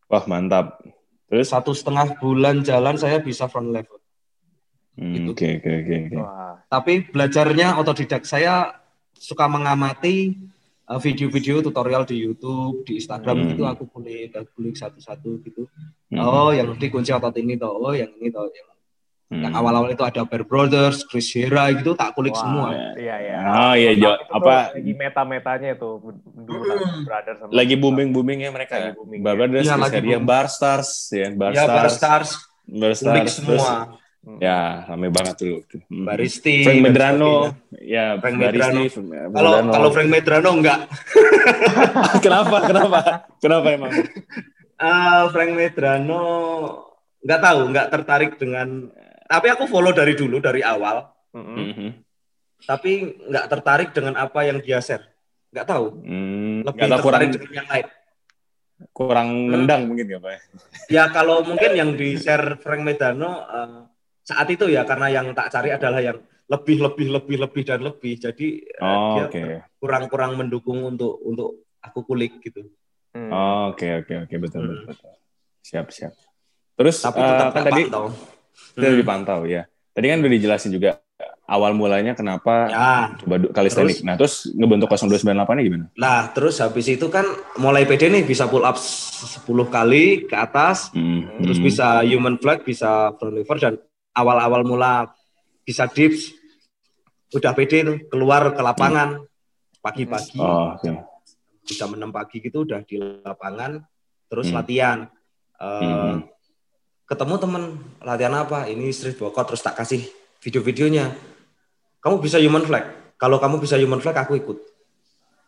Wah 0.09 0.25
mantap. 0.25 0.81
Terus? 1.29 1.53
Satu 1.53 1.77
setengah 1.77 2.17
bulan 2.17 2.65
jalan 2.65 2.97
saya 2.97 3.21
bisa 3.21 3.45
front 3.53 3.69
lever. 3.69 4.01
Hmm, 4.97 5.15
gitu. 5.15 5.31
Oke 5.37 5.61
oke 5.61 5.71
oke. 5.71 5.97
oke. 6.11 6.17
Wah. 6.19 6.59
tapi 6.69 7.07
belajarnya 7.07 7.81
otodidak 7.81 8.27
saya 8.29 8.77
suka 9.17 9.49
mengamati 9.49 10.37
uh, 10.37 10.58
video-video 10.97 11.61
tutorial 11.61 12.03
di 12.03 12.17
YouTube, 12.19 12.81
di 12.83 12.97
Instagram 12.97 13.37
Hmm. 13.37 13.49
gitu 13.51 13.63
aku 13.63 13.85
kulik, 13.87 14.33
aku 14.33 14.49
kulik 14.57 14.73
satu-satu 14.75 15.45
gitu. 15.45 15.69
Hmm. 16.09 16.17
Oh, 16.19 16.49
yang 16.49 16.73
dikunci 16.73 17.13
otot 17.13 17.37
ini 17.37 17.55
toh, 17.55 17.69
oh 17.71 17.93
yang 17.93 18.09
ini 18.11 18.33
toh, 18.33 18.49
yang, 18.49 18.67
Hmm. 19.29 19.45
yang 19.45 19.53
awal-awal 19.53 19.93
itu 19.93 20.01
ada 20.01 20.25
Bear 20.25 20.41
Brothers, 20.41 21.05
Chris 21.05 21.29
Hera 21.31 21.69
gitu 21.71 21.93
tak 21.93 22.17
kulik 22.17 22.33
Wah, 22.33 22.41
semua. 22.41 22.67
Iya, 22.97 23.17
iya. 23.21 23.37
Oh 23.45 23.75
iya, 23.77 23.93
Jo. 23.93 24.17
Itu 24.17 24.25
tuh 24.25 24.37
apa 24.41 24.55
lagi 24.73 24.93
meta-metanya 24.97 25.71
dulu 25.77 26.17
Hmm. 26.73 27.05
brother 27.05 27.35
sama 27.37 27.53
lagi 27.53 27.77
booming 27.77 28.09
boomingnya 28.09 28.49
mereka 28.49 28.81
Lagi 28.81 28.89
ya. 28.89 28.93
booming, 28.97 29.21
Bar 29.21 29.35
Brothers, 29.37 29.69
Iya, 29.69 29.77
Chris 29.77 29.85
lagi 29.85 29.97
Heria, 30.01 30.17
booming. 30.17 30.25
Bar 30.25 30.47
Stars, 30.49 30.89
ya 31.13 31.27
Bar 31.31 31.51
Ya, 31.53 31.65
Bar 31.69 31.89
Stars, 31.93 31.93
Stars, 31.93 32.31
Bar 32.65 32.81
kulik 32.89 32.97
Stars, 32.97 33.37
terus 33.37 33.37
semua. 33.37 33.77
Hmm. 33.85 34.08
Ya 34.39 34.85
rame 34.85 35.09
banget 35.09 35.37
dulu. 35.41 35.59
Hmm. 35.89 36.05
Baristi. 36.05 36.67
Frank 36.67 36.81
Medrano, 36.83 37.55
ya 37.79 38.19
Frank 38.19 38.37
Baristi, 38.37 39.01
Medrano. 39.01 39.33
Kalau 39.33 39.51
Medrano. 39.55 39.71
kalau 39.73 39.89
Frank 39.91 40.11
Medrano 40.11 40.51
enggak. 40.53 40.81
kenapa 42.25 42.57
kenapa 42.67 42.99
kenapa 43.39 43.67
emang? 43.73 43.93
Eh, 44.79 45.23
Frank 45.31 45.53
Medrano 45.53 46.23
nggak 47.19 47.41
tahu, 47.41 47.61
nggak 47.73 47.89
tertarik 47.91 48.33
dengan. 48.37 48.69
Tapi 49.29 49.47
aku 49.53 49.65
follow 49.67 49.93
dari 49.93 50.17
dulu 50.17 50.39
dari 50.39 50.61
awal. 50.61 51.05
Mm-mm. 51.29 51.57
Mhm. 51.61 51.89
tapi 52.59 52.91
nggak 53.23 53.47
tertarik 53.47 53.91
dengan 53.95 54.17
apa 54.17 54.43
yang 54.43 54.59
dia 54.59 54.81
share. 54.81 55.05
Nggak 55.53 55.67
tahu. 55.69 55.87
Hmm, 56.03 56.67
Lebih 56.67 56.81
tahu 56.81 56.99
kurang 57.07 57.21
tertarik 57.23 57.31
dengan 57.39 57.53
yang 57.55 57.69
lain. 57.69 57.87
kurang 58.91 59.29
nendang 59.47 59.83
mungkin 59.87 60.07
ya 60.07 60.19
pak. 60.19 60.31
ya? 60.33 60.41
Ya 60.89 61.05
kalau 61.09 61.43
mungkin 61.43 61.71
yang 61.75 61.95
di 61.95 62.15
share 62.15 62.59
Frank 62.59 62.83
Medano 62.83 63.31
eh, 63.45 63.79
saat 64.29 64.45
itu 64.47 64.69
ya 64.69 64.85
karena 64.85 65.09
yang 65.09 65.33
tak 65.33 65.49
cari 65.49 65.73
adalah 65.73 66.05
yang 66.05 66.21
lebih 66.49 66.81
lebih 66.81 67.07
lebih 67.11 67.37
lebih 67.41 67.63
dan 67.65 67.81
lebih. 67.81 68.15
Jadi 68.19 68.47
eh, 68.61 68.85
Oh 68.85 69.17
dia 69.17 69.25
oke. 69.27 69.41
kurang-kurang 69.79 70.37
mendukung 70.37 70.85
untuk 70.85 71.17
untuk 71.23 71.65
aku 71.81 72.05
kulik 72.05 72.37
gitu. 72.41 72.69
Hmm. 73.09 73.33
Oh, 73.33 73.73
Oke 73.73 73.89
oke 73.99 74.29
oke 74.29 74.35
betul 74.39 74.61
Hmm. 74.61 74.85
betul. 74.85 74.93
betul. 74.93 75.13
Siap 75.65 75.87
siap. 75.89 76.13
Terus 76.75 76.97
Tapi 77.01 77.19
eh, 77.19 77.27
tetap 77.27 77.47
kan 77.47 77.53
nggak 77.55 77.65
tadi 77.67 77.83
pantau. 77.87 78.05
Hmm. 78.77 78.95
dipantau 78.95 79.41
ya. 79.45 79.63
Tadi 79.91 80.07
kan 80.07 80.19
udah 80.21 80.31
dijelasin 80.31 80.71
juga 80.71 80.91
awal 81.45 81.73
mulanya 81.73 82.13
kenapa 82.13 82.69
Ya, 82.69 83.17
coba 83.19 83.41
kalistenik. 83.51 84.05
Nah 84.05 84.15
terus 84.15 84.47
ngebentuk 84.47 84.87
0298 84.87 85.57
nya 85.57 85.63
gimana? 85.65 85.85
nah 85.97 86.29
terus 86.29 86.61
habis 86.61 86.87
itu 86.87 87.09
kan 87.09 87.25
mulai 87.57 87.83
PD 87.83 88.07
nih 88.07 88.23
bisa 88.23 88.45
pull 88.47 88.63
up 88.63 88.77
10 88.77 89.43
kali 89.67 90.25
ke 90.25 90.37
atas, 90.37 90.93
Hmm. 90.93 91.25
terus 91.41 91.57
Hmm. 91.57 91.65
bisa 91.65 91.87
human 92.05 92.37
flag, 92.37 92.63
bisa 92.63 93.11
front 93.17 93.33
lever 93.35 93.57
dan 93.59 93.75
awal-awal 94.19 94.67
mula 94.67 95.15
bisa 95.63 95.87
dips 95.87 96.35
udah 97.31 97.53
PD 97.55 97.85
tuh 97.85 97.97
keluar 98.11 98.51
ke 98.51 98.59
lapangan 98.59 99.23
pagi-pagi. 99.79 100.41
Oh, 100.41 100.75
oke. 100.75 100.91
jam 101.69 101.93
6 101.93 102.09
pagi 102.09 102.41
gitu 102.41 102.65
udah 102.65 102.81
di 102.81 102.97
lapangan 103.21 103.85
terus 104.27 104.49
Hmm. 104.49 104.57
latihan. 104.57 104.99
Eh, 105.61 105.85
Hmm. 105.85 106.25
ketemu 107.05 107.35
temen 107.37 107.63
latihan 108.01 108.35
apa? 108.41 108.65
Ini 108.65 108.89
street 108.89 109.21
workout 109.21 109.53
terus 109.53 109.61
tak 109.61 109.77
kasih 109.77 110.01
video-videonya. 110.41 111.13
Kamu 112.01 112.25
bisa 112.25 112.41
human 112.41 112.65
flag? 112.65 112.89
Kalau 113.21 113.37
kamu 113.37 113.61
bisa 113.61 113.77
human 113.77 114.01
flag 114.01 114.17
aku 114.17 114.41
ikut. 114.41 114.57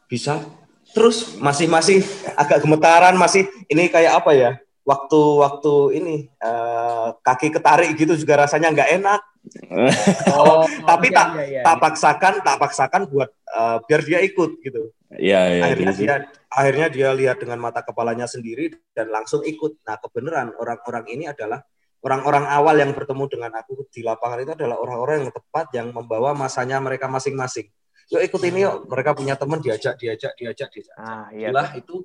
Bisa. 0.04 0.44
Terus 0.92 1.40
masih 1.40 1.72
masih 1.72 2.04
agak 2.42 2.60
gemetaran 2.60 3.16
masih 3.16 3.48
ini 3.72 3.88
kayak 3.88 4.20
apa 4.20 4.30
ya 4.36 4.50
waktu-waktu 4.84 5.74
ini 6.00 6.16
eh, 6.28 7.08
kaki 7.20 7.48
ketarik 7.52 7.94
gitu 7.96 8.16
juga 8.16 8.46
rasanya 8.46 8.72
nggak 8.72 8.90
enak 9.00 9.20
Oh, 10.36 10.68
tapi 10.84 11.08
iya, 11.08 11.16
tak 11.16 11.26
iya, 11.40 11.44
iya. 11.48 11.62
tak 11.64 11.76
paksakan 11.80 12.34
tak 12.44 12.56
paksakan 12.60 13.02
buat 13.08 13.30
eh, 13.32 13.76
biar 13.88 14.00
dia 14.04 14.18
ikut 14.20 14.50
gitu 14.60 14.92
Iya 15.10 15.40
iya. 15.58 15.62
akhirnya 15.66 15.90
terus- 15.90 16.00
dia 16.00 16.14
akhirnya 16.50 16.86
dia 16.86 17.08
lihat 17.10 17.42
dengan 17.42 17.58
mata 17.58 17.82
kepalanya 17.82 18.30
sendiri 18.30 18.70
dan 18.94 19.10
langsung 19.10 19.42
ikut. 19.42 19.82
Nah 19.82 19.98
kebenaran 19.98 20.54
orang-orang 20.54 21.04
ini 21.10 21.26
adalah 21.26 21.62
orang-orang 22.02 22.46
awal 22.46 22.78
yang 22.78 22.94
bertemu 22.94 23.26
dengan 23.26 23.50
aku 23.58 23.90
di 23.90 24.06
lapangan 24.06 24.38
itu 24.46 24.52
adalah 24.54 24.78
orang-orang 24.78 25.26
yang 25.26 25.32
tepat 25.34 25.66
yang 25.74 25.90
membawa 25.90 26.30
masanya 26.30 26.78
mereka 26.78 27.10
masing-masing. 27.10 27.66
Yuk 28.10 28.22
ikut 28.22 28.42
ini 28.50 28.66
yuk. 28.66 28.86
Mereka 28.86 29.14
punya 29.18 29.34
teman 29.34 29.58
diajak, 29.58 29.98
diajak, 29.98 30.34
diajak, 30.38 30.70
diajak. 30.70 30.94
Ah, 30.94 31.26
iya. 31.34 31.50
Itulah 31.50 31.68
itu 31.74 31.96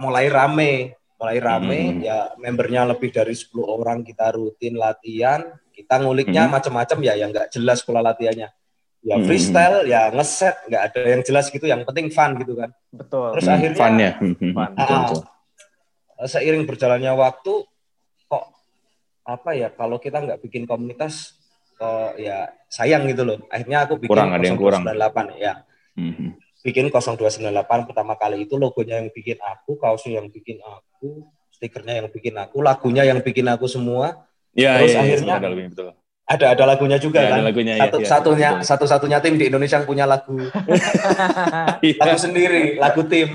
mulai 0.00 0.28
rame, 0.28 0.96
mulai 1.14 1.38
rame. 1.38 1.80
Hmm. 1.80 2.00
Ya 2.02 2.18
membernya 2.36 2.82
lebih 2.84 3.10
dari 3.10 3.32
10 3.32 3.64
orang 3.64 4.02
kita 4.02 4.34
rutin 4.34 4.74
latihan. 4.74 5.40
Kita 5.70 5.98
nguliknya 5.98 6.46
Hmm. 6.46 6.54
macam-macam 6.54 6.98
ya 7.02 7.14
yang 7.14 7.30
nggak 7.30 7.50
jelas 7.50 7.82
pola 7.82 8.00
latihannya. 8.00 8.48
Ya 9.04 9.16
Hmm. 9.16 9.24
freestyle, 9.24 9.84
ya 9.84 10.08
ngeset, 10.08 10.64
nggak 10.64 10.82
ada 10.88 11.00
yang 11.04 11.22
jelas 11.22 11.46
gitu. 11.48 11.64
Yang 11.64 11.84
penting 11.84 12.08
fun 12.08 12.38
gitu 12.38 12.56
kan. 12.56 12.70
Betul. 12.88 13.36
Terus 13.36 13.44
Hmm, 13.44 13.54
akhirnya- 13.54 13.78
fun-nya. 13.78 14.10
Hmm, 14.16 14.34
hmm, 14.34 14.52
Fun. 14.52 14.70
betul, 14.72 14.96
Ah. 14.96 15.02
betul. 15.04 15.22
seiring 16.24 16.64
berjalannya 16.64 17.10
waktu 17.12 17.52
kok 18.24 18.44
apa 19.26 19.50
ya 19.52 19.68
kalau 19.68 19.98
kita 19.98 20.22
nggak 20.22 20.40
bikin 20.40 20.62
komunitas 20.64 21.34
kok 21.74 22.14
ya 22.16 22.48
sayang 22.70 23.04
gitu 23.10 23.26
loh 23.26 23.42
akhirnya 23.50 23.82
aku 23.82 23.98
bikin 23.98 24.14
Kurang, 24.14 24.30
ada 24.30 24.40
yang 24.40 24.54
kurang. 24.56 24.86
0298 24.86 25.34
ya 25.36 25.52
Hmm, 25.98 26.14
hmm. 26.14 26.30
Bikin 26.64 26.88
0298 26.88 27.44
pertama 27.84 28.16
kali 28.16 28.42
itu 28.42 28.56
logonya 28.56 28.96
yang 28.96 29.12
bikin 29.12 29.36
aku 29.36 29.76
kaosnya 29.76 30.18
yang 30.18 30.26
bikin 30.26 30.58
aku 30.58 31.28
stikernya 31.52 32.00
yang 32.00 32.08
bikin 32.08 32.32
aku 32.34 32.58
lagunya 32.58 33.04
yang 33.04 33.20
bikin 33.20 33.44
aku 33.46 33.68
semua 33.68 34.24
Iya 34.54 34.78
Terus 34.80 34.90
iya, 34.90 35.00
akhirnya- 35.02 35.36
ada 35.36 35.48
lagunya 35.50 35.68
betul. 35.68 35.88
ada 36.24 36.44
ada 36.56 36.64
lagunya 36.64 36.96
juga 36.96 37.18
Iya, 37.20 37.26
kan 37.26 37.36
ada 37.36 37.44
lagunya, 37.44 37.72
iya, 37.74 37.82
satu 37.84 37.98
iya, 37.98 38.08
satunya 38.08 38.48
betul. 38.54 38.64
satu 38.64 38.84
satunya 38.88 39.18
tim 39.20 39.34
di 39.36 39.44
Indonesia 39.46 39.76
yang 39.76 39.84
punya 39.84 40.04
lagu 40.08 40.38
Iya. 41.84 41.94
lagu 42.00 42.18
sendiri 42.18 42.62
lagu 42.76 43.02
tim 43.04 43.28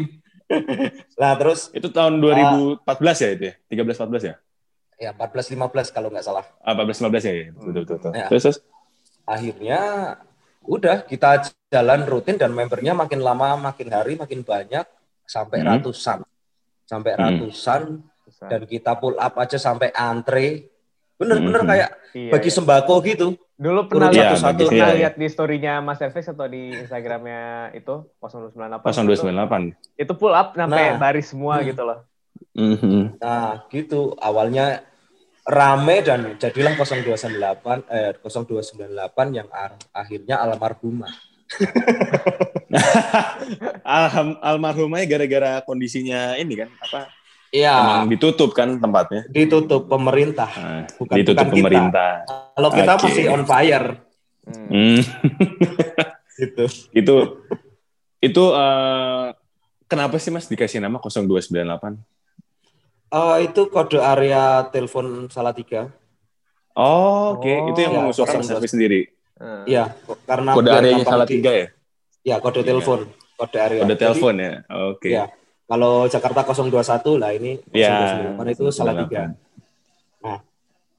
nah 1.13 1.37
terus 1.37 1.69
Itu 1.69 1.93
tahun 1.93 2.17
2014 2.17 2.81
ya 3.21 3.29
itu 3.29 3.43
ya? 3.45 3.53
13 3.69 4.01
14 4.09 4.25
ya? 4.25 4.35
ya 4.97 5.09
14 5.13 5.53
15 5.53 5.93
kalau 5.93 6.09
nggak 6.09 6.25
salah 6.25 6.41
Ah, 6.59 6.73
14 6.73 7.05
15 7.05 7.21
ya, 7.21 7.33
ya. 7.35 7.45
Betul, 7.53 7.71
betul, 7.77 7.95
betul. 8.01 8.11
Ya. 8.11 8.25
Terus, 8.27 8.41
terus? 8.43 8.57
akhirnya 9.23 9.79
udah 10.63 11.03
kita 11.03 11.43
jalan 11.69 12.03
rutin 12.03 12.35
dan 12.35 12.51
membernya 12.51 12.91
makin 12.91 13.21
lama 13.21 13.55
makin 13.55 13.87
hari 13.89 14.15
makin 14.15 14.43
banyak 14.43 14.83
sampai 15.23 15.61
Hmm. 15.61 15.67
ratusan 15.75 16.19
sampai 16.83 17.11
Hmm. 17.13 17.21
ratusan 17.21 17.81
dan 18.49 18.61
kita 18.65 18.97
pull 18.97 19.15
up 19.15 19.37
aja 19.37 19.57
sampai 19.57 19.93
antre 19.93 20.69
bener-bener 21.15 21.61
Hmm. 21.61 21.69
kayak 21.69 21.89
Iya, 22.15 22.31
bagi 22.33 22.49
iya. 22.49 22.55
sembako 22.55 22.95
gitu 23.05 23.27
Dulu 23.59 23.91
pernah 23.91 24.07
lihat 24.07 24.39
satu-satu, 24.39 24.71
pernah 24.71 24.87
iya, 24.87 24.95
iya. 24.95 24.99
lihat 25.03 25.13
di 25.19 25.27
story-nya 25.27 25.83
Mas 25.83 25.99
Elvis 25.99 26.31
atau 26.31 26.47
di 26.47 26.71
Instagramnya 26.79 27.75
itu 27.75 28.07
0298. 28.23 29.03
0298. 29.03 29.75
Itu, 29.99 29.99
itu 29.99 30.13
pull 30.15 30.31
up 30.31 30.55
sampai 30.55 30.95
Nah. 30.95 30.97
baris 30.97 31.27
semua 31.27 31.59
Hmm. 31.59 31.67
gitu 31.67 31.83
loh. 31.83 31.99
Mhm. 32.55 33.19
nah 33.19 33.67
gitu 33.67 34.15
awalnya 34.15 34.79
rame 35.49 36.05
dan 36.05 36.37
jadilah 36.37 36.77
0298 36.77 37.89
eh 37.89 38.13
0298 38.21 38.85
yang 39.33 39.49
akhirnya 39.91 40.37
almarhumah 40.39 41.09
Alham, 43.83 44.37
almarhumahnya 44.39 45.09
gara-gara 45.09 45.51
kondisinya 45.61 46.37
ini 46.37 46.53
kan 46.55 46.69
apa? 46.79 47.09
Iya 47.49 47.73
Emang 47.73 48.05
ditutup 48.07 48.53
kan 48.53 48.77
tempatnya. 48.77 49.25
ditutup 49.27 49.89
pemerintah 49.89 50.45
Nah, 50.53 50.85
Bukan- 50.93 51.17
ditutup 51.17 51.41
bukan 51.41 51.49
kita. 51.49 51.65
pemerintah. 51.65 52.11
kalau 52.53 52.69
kita 52.69 52.91
Oke. 52.93 53.03
masih 53.03 53.23
on 53.27 53.43
fire 53.43 53.87
Hmm. 54.45 55.01
Gitu. 56.39 56.63
Itu 56.91 57.15
itu 58.19 58.43
eh, 58.49 59.25
kenapa 59.85 60.15
sih 60.15 60.29
Mas 60.29 60.45
dikasih 60.45 60.79
nama 60.79 60.97
0298? 60.97 61.97
Eh, 63.09 63.37
itu 63.43 63.61
kode 63.67 63.97
area 63.97 64.69
telepon 64.69 65.25
Salatiga. 65.27 65.89
Oh, 66.77 67.35
oke. 67.35 67.49
Oh, 67.49 67.69
itu 67.73 67.79
yang 67.81 67.93
ya, 67.93 67.99
mengusulkan 67.99 68.37
Mas 68.39 68.47
02. 68.47 68.55
Arfi 68.55 68.69
sendiri. 68.69 69.01
Hmm. 69.39 69.63
Iya, 69.65 69.95
karena 70.27 70.51
Kode 70.51 70.69
areanya 70.69 70.97
gampang 71.01 71.13
salah 71.15 71.25
di- 71.25 71.33
tiga 71.35 71.51
ya? 71.51 71.67
Ya, 72.21 72.35
kode 72.37 72.59
Iya. 72.61 72.67
telepon, 72.67 72.99
kode 73.35 73.57
area. 73.57 73.81
Kode 73.81 73.89
Jadi, 73.89 74.01
telepon 74.03 74.33
ya? 74.35 74.51
Oke. 74.85 75.09
Iya. 75.09 75.23
Kalau 75.63 75.93
Jakarta 76.05 76.41
021 76.43 77.15
lah 77.15 77.31
ini 77.31 77.51
Ya, 77.71 77.93
028 78.35 78.45
itu 78.51 78.65
salah 78.69 78.93
tiga. 78.99 79.21
Nah, 80.19 80.37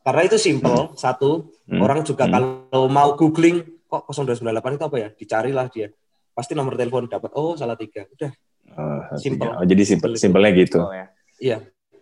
karena 0.01 0.23
itu 0.25 0.37
simple, 0.37 0.97
satu 0.97 1.53
Hmm. 1.69 1.81
orang 1.81 2.01
juga 2.03 2.25
Hmm. 2.27 2.33
kalau 2.33 2.85
mau 2.89 3.15
googling 3.15 3.61
kok 3.87 4.03
0298 4.09 4.75
itu 4.75 4.85
apa 4.85 4.97
ya, 4.99 5.09
dicarilah 5.13 5.67
dia. 5.69 5.89
Pasti 6.33 6.55
nomor 6.55 6.75
telepon 6.75 7.07
dapat. 7.07 7.31
Oh, 7.35 7.55
salah 7.55 7.75
tiga. 7.75 8.03
Udah, 8.11 8.33
Oh, 8.71 9.03
Simple. 9.19 9.51
Oh, 9.51 9.67
jadi 9.67 9.83
simple, 9.83 10.15
simpelnya 10.15 10.55
gitu. 10.55 10.79
Oh, 10.79 10.95
ya. 10.95 11.11
iya, 11.43 11.59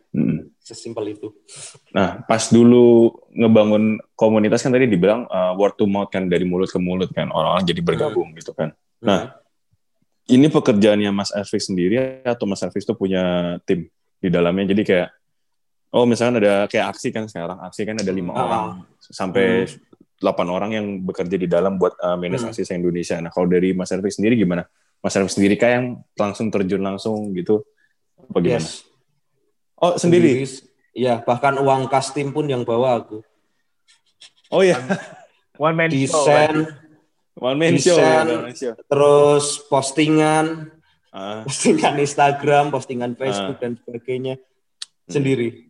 Hmm. 0.09 0.49
sesimpel 0.65 1.13
itu. 1.13 1.29
Nah, 1.93 2.25
pas 2.25 2.49
dulu 2.49 3.13
ngebangun 3.33 4.01
komunitas 4.17 4.65
kan 4.65 4.73
tadi 4.73 4.89
dibilang 4.89 5.29
uh, 5.29 5.53
word 5.57 5.77
to 5.77 5.85
mouth 5.85 6.09
kan 6.09 6.29
dari 6.29 6.45
mulut 6.49 6.69
ke 6.69 6.81
mulut 6.81 7.13
kan 7.13 7.29
orang-orang 7.29 7.65
jadi 7.65 7.81
bergabung 7.85 8.33
gitu 8.37 8.53
kan. 8.57 8.73
Nah, 9.05 9.37
ini 10.29 10.49
pekerjaannya 10.49 11.13
Mas 11.13 11.33
Elvis 11.33 11.69
sendiri 11.73 12.21
atau 12.25 12.45
Mas 12.45 12.61
Elvis 12.61 12.85
itu 12.85 12.93
punya 12.97 13.57
tim 13.65 13.89
di 14.19 14.29
dalamnya 14.29 14.73
jadi 14.77 14.83
kayak 14.85 15.09
oh 15.97 16.05
misalkan 16.05 16.41
ada 16.45 16.69
kayak 16.69 16.93
aksi 16.93 17.09
kan 17.15 17.25
sekarang 17.31 17.59
aksi 17.65 17.89
kan 17.89 17.97
ada 17.97 18.13
lima 18.13 18.33
Ah. 18.37 18.41
orang 18.45 18.65
sampai 19.01 19.65
delapan 20.19 20.47
orang 20.51 20.71
yang 20.75 20.87
bekerja 21.01 21.37
di 21.39 21.47
dalam 21.49 21.79
buat 21.79 21.95
uh, 22.03 22.19
manage 22.19 22.43
Hmm. 22.45 22.51
aksi 22.53 22.67
Indonesia. 22.75 23.17
Nah 23.23 23.31
kalau 23.31 23.47
dari 23.49 23.73
Mas 23.73 23.89
Elvis 23.95 24.19
sendiri 24.19 24.35
gimana? 24.37 24.67
Mas 24.99 25.15
Elvis 25.15 25.39
sendiri 25.39 25.55
kayak 25.55 25.75
yang 25.79 25.87
langsung 26.19 26.51
terjun 26.51 26.83
langsung 26.83 27.31
gitu 27.33 27.63
apa 28.19 28.39
gimana? 28.43 28.65
Yes. 28.67 28.88
Oh 29.79 29.95
sendiri? 29.95 30.43
Iya, 30.91 31.23
bahkan 31.23 31.55
uang 31.57 31.87
kas 31.87 32.11
tim 32.11 32.31
pun 32.31 32.45
yang 32.45 32.67
bawa 32.67 32.99
aku. 32.99 33.23
Oh 34.49 34.61
ya 34.61 34.81
One 35.59 35.75
man 35.75 35.91
show. 35.91 36.23
Desain, 36.23 36.55
one 37.35 37.59
man 37.59 37.75
show. 37.77 37.99
Desain. 37.99 38.27
one 38.29 38.43
man 38.47 38.55
show. 38.55 38.75
terus 38.87 39.45
postingan, 39.67 40.71
Ah, 41.09 41.43
postingan 41.43 41.99
Instagram, 41.99 42.71
postingan 42.71 43.13
Facebook 43.15 43.59
dan 43.59 43.75
sebagainya 43.77 44.39
sendiri. 45.05 45.67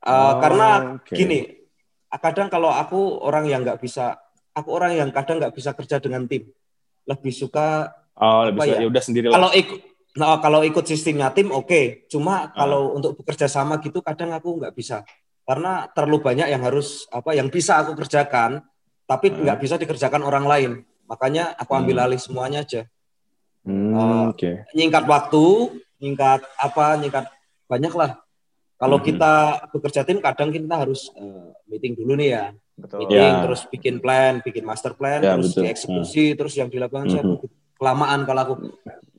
Uh, 0.00 0.08
Oh, 0.08 0.32
karena 0.38 0.68
oke. 0.96 1.12
gini, 1.12 1.66
kadang 2.08 2.48
kalau 2.48 2.70
aku 2.70 2.96
orang 3.20 3.44
yang 3.44 3.60
nggak 3.60 3.76
bisa, 3.76 4.16
aku 4.52 4.70
orang 4.70 4.94
yang 4.94 5.10
kadang 5.10 5.36
nggak 5.36 5.52
bisa 5.52 5.74
kerja 5.74 5.98
dengan 5.98 6.24
tim, 6.24 6.48
lebih 7.04 7.34
suka 7.34 7.90
oh 8.14 8.46
lebih 8.46 8.64
suka- 8.64 8.72
ya? 8.72 8.78
ya 8.80 8.88
udah 8.88 9.02
sendiri 9.02 9.26
lah. 9.28 9.34
kalau 9.36 9.50
ikut, 9.52 9.80
nah 10.16 10.40
kalau 10.40 10.64
ikut 10.64 10.82
sistemnya 10.82 11.28
tim 11.30 11.52
oke, 11.52 12.08
cuma 12.08 12.48
Ah. 12.48 12.64
kalau 12.64 12.96
untuk 12.96 13.20
bekerja 13.20 13.46
sama 13.46 13.76
gitu 13.78 14.00
kadang 14.00 14.32
aku 14.32 14.56
nggak 14.58 14.72
bisa, 14.72 15.04
karena 15.44 15.86
terlalu 15.92 16.18
banyak 16.24 16.48
yang 16.48 16.64
harus 16.64 17.04
apa 17.12 17.36
yang 17.36 17.52
bisa 17.52 17.78
aku 17.84 17.92
kerjakan, 18.00 18.64
tapi 19.04 19.28
Ah. 19.28 19.36
nggak 19.36 19.58
bisa 19.60 19.74
dikerjakan 19.76 20.24
orang 20.24 20.44
lain, 20.48 20.70
makanya 21.04 21.52
aku 21.54 21.76
ambil 21.76 22.00
Hmm. 22.00 22.04
alih 22.08 22.20
semuanya 22.20 22.64
aja. 22.64 22.82
Hmm, 23.66 23.92
Oh. 23.92 24.22
Oke. 24.32 24.64
nyingkat 24.72 25.04
waktu, 25.04 25.44
nyingkat 26.00 26.40
apa, 26.56 26.96
nyingkat 26.96 27.24
banyak 27.66 27.92
lah. 27.92 28.10
Kalau 28.76 29.00
Mhm. 29.00 29.04
kita 29.08 29.32
bekerja 29.72 30.00
tim, 30.04 30.20
kadang 30.20 30.52
kita 30.52 30.76
harus 30.76 31.08
eh, 31.16 31.48
meeting 31.66 31.96
dulu 31.96 32.12
nih 32.14 32.28
ya, 32.30 32.44
Betul. 32.76 32.98
meeting, 33.04 33.32
Ya. 33.36 33.42
terus 33.42 33.60
bikin 33.66 33.96
plan, 33.98 34.38
bikin 34.44 34.64
master 34.64 34.92
plan, 34.92 35.18
Ya, 35.18 35.32
terus 35.34 35.50
betul. 35.52 35.64
dieksekusi, 35.64 36.36
terus 36.36 36.52
yang 36.54 36.68
di 36.68 36.76
lapangan 36.76 37.08
saya 37.08 37.24
Mhm. 37.24 37.40
kelamaan 37.74 38.20
kalau 38.24 38.40
aku. 38.44 38.54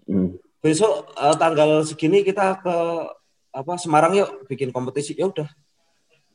Hmm. 0.08 0.38
Besok 0.58 1.14
eh, 1.14 1.36
tanggal 1.38 1.86
segini 1.86 2.26
kita 2.26 2.58
ke 2.60 2.76
apa 3.54 3.74
Semarang 3.78 4.14
yuk 4.14 4.46
bikin 4.50 4.70
kompetisi. 4.70 5.14
Ya 5.14 5.30
udah, 5.30 5.50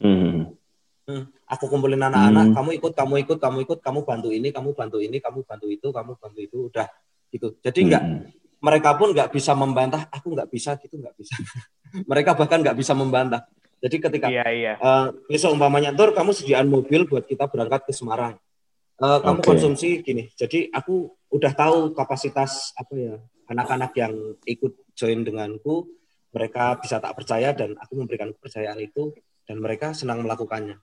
Hmm. 0.02 0.50
Hmm. 1.02 1.30
aku 1.46 1.66
kumpulin 1.70 1.98
anak-anak, 1.98 2.50
Hmm. 2.50 2.54
kamu 2.58 2.70
ikut, 2.78 2.92
kamu 2.94 3.14
ikut, 3.26 3.38
kamu 3.38 3.58
ikut, 3.66 3.78
kamu 3.82 4.00
bantu 4.02 4.28
ini, 4.30 4.50
kamu 4.50 4.74
bantu 4.74 4.98
ini, 4.98 5.18
kamu 5.18 5.42
bantu 5.46 5.66
itu, 5.70 5.86
kamu 5.90 6.12
bantu 6.18 6.38
itu, 6.42 6.58
udah 6.70 6.86
gitu. 7.30 7.54
Jadi 7.58 7.80
nggak 7.86 8.02
Hmm. 8.02 8.22
mereka 8.58 8.94
pun 8.94 9.10
nggak 9.10 9.30
bisa 9.30 9.54
membantah, 9.54 10.06
aku 10.10 10.34
nggak 10.34 10.50
bisa 10.50 10.74
gitu 10.78 10.98
nggak 10.98 11.14
bisa. 11.18 11.34
mereka 12.10 12.34
bahkan 12.34 12.62
nggak 12.62 12.74
bisa 12.74 12.94
membantah. 12.94 13.46
Jadi 13.82 13.96
ketika 13.98 14.26
Iya, 14.30 14.46
iya. 14.50 14.72
eh, 14.74 15.06
besok 15.26 15.54
umpamanya 15.54 15.90
Tur 15.90 16.14
kamu 16.14 16.30
sediaan 16.30 16.70
mobil 16.70 17.02
buat 17.06 17.26
kita 17.26 17.46
berangkat 17.46 17.86
ke 17.86 17.92
Semarang, 17.94 18.38
Eh, 19.02 19.18
kamu 19.18 19.42
Oke. 19.42 19.46
konsumsi 19.50 19.98
gini. 19.98 20.30
Jadi 20.38 20.70
aku 20.70 21.10
udah 21.26 21.50
tahu 21.50 21.90
kapasitas 21.90 22.70
apa 22.78 22.94
ya 22.94 23.14
anak-anak 23.52 23.92
yang 23.94 24.12
ikut 24.42 24.72
join 24.96 25.22
denganku, 25.22 25.86
mereka 26.32 26.80
bisa 26.80 26.96
tak 26.98 27.12
percaya 27.12 27.52
dan 27.52 27.76
aku 27.76 27.92
memberikan 28.00 28.32
kepercayaan 28.32 28.80
itu 28.80 29.12
dan 29.44 29.60
mereka 29.60 29.92
senang 29.92 30.24
melakukannya. 30.24 30.80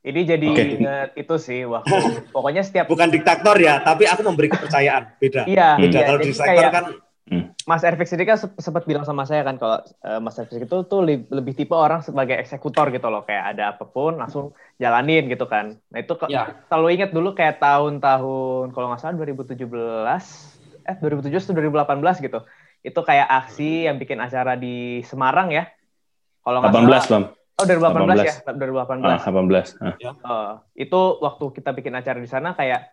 Ini 0.00 0.20
jadi 0.24 0.48
Oke. 0.48 0.64
inget 0.80 1.10
itu 1.12 1.34
sih 1.36 1.60
waktu 1.68 1.92
pokoknya 2.34 2.64
setiap 2.64 2.88
Bukan 2.88 3.12
diktator 3.12 3.56
ya, 3.60 3.80
tapi 3.80 4.08
aku 4.08 4.24
memberi 4.24 4.48
kepercayaan. 4.48 5.16
Beda. 5.20 5.44
iya, 5.44 5.76
Hmm. 5.76 5.84
Beda 5.84 5.98
iya, 6.00 6.06
kalau 6.08 6.20
jadi 6.20 6.28
di 6.28 6.32
sektor 6.32 6.56
kayak 6.56 6.72
kan 6.72 6.86
Mas 7.68 7.86
Ervix 7.86 8.10
ini 8.10 8.24
kan 8.26 8.34
sempat 8.58 8.82
bilang 8.88 9.06
sama 9.06 9.22
saya 9.22 9.46
kan 9.46 9.54
kalau 9.54 9.78
eh, 9.78 10.18
Mas 10.18 10.34
Ervix 10.40 10.66
itu 10.66 10.76
tuh 10.88 11.00
li- 11.04 11.28
lebih 11.30 11.54
tipe 11.54 11.76
orang 11.76 12.02
sebagai 12.02 12.34
eksekutor 12.40 12.90
gitu 12.90 13.06
loh 13.06 13.22
kayak 13.22 13.54
ada 13.54 13.76
apa 13.76 13.86
pun 13.86 14.18
langsung 14.18 14.50
jalanin 14.80 15.30
gitu 15.30 15.46
kan. 15.46 15.78
Nah 15.92 15.98
itu 16.00 16.16
ya 16.26 16.58
selalu 16.66 16.88
ingat 16.98 17.10
dulu 17.14 17.36
kayak 17.36 17.62
tahun-tahun 17.62 18.72
kalau 18.74 18.86
nggak 18.90 19.00
salah 19.00 19.14
2017 19.14 19.54
eh 20.90 20.96
2017 20.98 21.46
atau 21.46 21.54
2018 21.54 22.26
gitu. 22.26 22.38
Itu 22.80 23.00
kayak 23.00 23.28
aksi 23.28 23.86
yang 23.86 23.96
bikin 23.96 24.18
acara 24.18 24.56
di 24.56 25.04
Semarang 25.06 25.54
ya. 25.54 25.70
Kalau 26.40 26.58
nggak 26.60 26.72
18, 26.74 26.82
salah. 26.82 27.08
Bang. 27.12 27.24
Oh 27.60 27.64
2018 27.68 28.24
ya, 28.24 28.34
2018. 28.56 29.04
Ah, 29.04 29.20
18. 29.20 29.76
Ah. 29.76 29.94
Eh, 30.00 30.52
itu 30.88 31.00
waktu 31.20 31.44
kita 31.52 31.70
bikin 31.76 31.92
acara 31.92 32.16
di 32.16 32.24
sana 32.24 32.56
kayak 32.56 32.88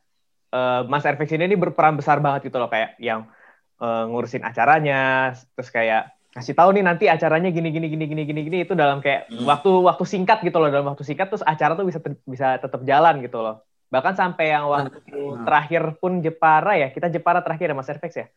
eh, 0.52 0.82
Mas 0.86 1.08
Ervix 1.08 1.32
ini, 1.32 1.48
ini 1.48 1.56
berperan 1.56 1.96
besar 1.96 2.20
banget 2.20 2.52
gitu 2.52 2.60
loh 2.60 2.68
kayak 2.68 3.00
yang 3.00 3.32
eh, 3.80 4.04
ngurusin 4.12 4.44
acaranya 4.44 5.32
terus 5.56 5.72
kayak 5.72 6.12
kasih 6.36 6.54
tahu 6.54 6.70
nih 6.70 6.86
nanti 6.86 7.10
acaranya 7.10 7.50
gini 7.50 7.74
gini 7.74 7.90
gini 7.90 8.06
gini 8.06 8.24
gini 8.28 8.42
gini 8.46 8.58
itu 8.62 8.78
dalam 8.78 9.02
kayak 9.02 9.26
Hmm. 9.32 9.48
waktu 9.48 9.72
waktu 9.74 10.04
singkat 10.06 10.44
gitu 10.46 10.62
loh 10.62 10.70
dalam 10.70 10.86
waktu 10.86 11.02
singkat 11.02 11.34
terus 11.34 11.42
acara 11.42 11.74
tuh 11.74 11.88
bisa 11.88 11.98
ter- 11.98 12.22
bisa 12.30 12.62
tetap 12.62 12.84
jalan 12.86 13.24
gitu 13.26 13.42
loh 13.42 13.64
bahkan 13.88 14.14
sampai 14.14 14.52
yang 14.52 14.68
waktu 14.68 15.00
Nah. 15.08 15.44
terakhir 15.44 15.96
pun 15.96 16.20
Jepara 16.20 16.76
ya 16.76 16.88
kita 16.88 17.08
Jepara 17.08 17.40
terakhir 17.40 17.72
ya 17.72 17.76
Mas 17.76 17.88
Ervix 17.88 18.14
ya 18.14 18.28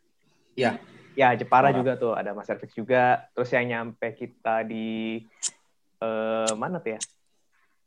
Iya. 0.55 0.71
ya 1.13 1.29
Jepara 1.35 1.69
Ah. 1.69 1.75
juga 1.75 1.95
tuh 1.95 2.13
ada 2.13 2.31
Mas 2.31 2.47
Ervix 2.47 2.71
juga 2.73 3.27
terus 3.33 3.51
yang 3.51 3.67
nyampe 3.67 4.07
kita 4.13 4.63
di 4.63 5.21
eh, 5.99 6.53
mana 6.55 6.79
tuh 6.79 6.95
ya 6.95 7.01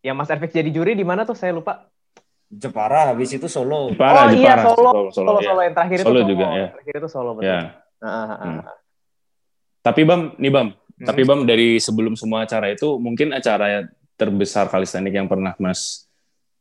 yang 0.04 0.14
Mas 0.14 0.28
Ervix 0.28 0.52
jadi 0.52 0.68
juri 0.68 0.94
di 0.94 1.02
mana 1.02 1.24
tuh 1.24 1.34
saya 1.34 1.52
lupa 1.52 1.88
Jepara 2.46 3.10
habis 3.10 3.34
itu 3.34 3.50
Solo. 3.50 3.90
Jepara, 3.90 4.28
Oh, 4.28 4.30
iya, 4.30 4.54
Jepara. 4.54 4.64
Solo. 4.70 4.92
Solo, 5.10 5.10
Solo, 5.10 5.32
ya. 5.34 5.50
Solo 5.50 5.62
yang 5.64 5.74
terakhir 5.74 5.98
itu 5.98 6.06
Solo 6.06 6.20
Solo. 6.20 6.30
juga, 6.30 6.46
ya. 6.54 6.68
Terakhir 6.70 6.94
itu 6.94 7.10
Solo 7.10 7.32
betul. 7.34 7.50
Ya. 7.50 7.60
Hmm. 7.98 8.62
Tapi 9.82 10.02
Bam, 10.04 10.22
nih 10.38 10.52
Bam, 10.52 10.68
Hmm. 10.70 11.02
tapi 11.04 11.22
Bam 11.24 11.40
dari 11.44 11.76
sebelum 11.78 12.14
semua 12.14 12.46
acara 12.46 12.70
itu 12.70 12.86
mungkin 12.96 13.34
acara 13.34 13.90
terbesar 14.14 14.70
kalistenik 14.70 15.12
yang 15.12 15.26
pernah 15.26 15.58
Mas 15.58 16.06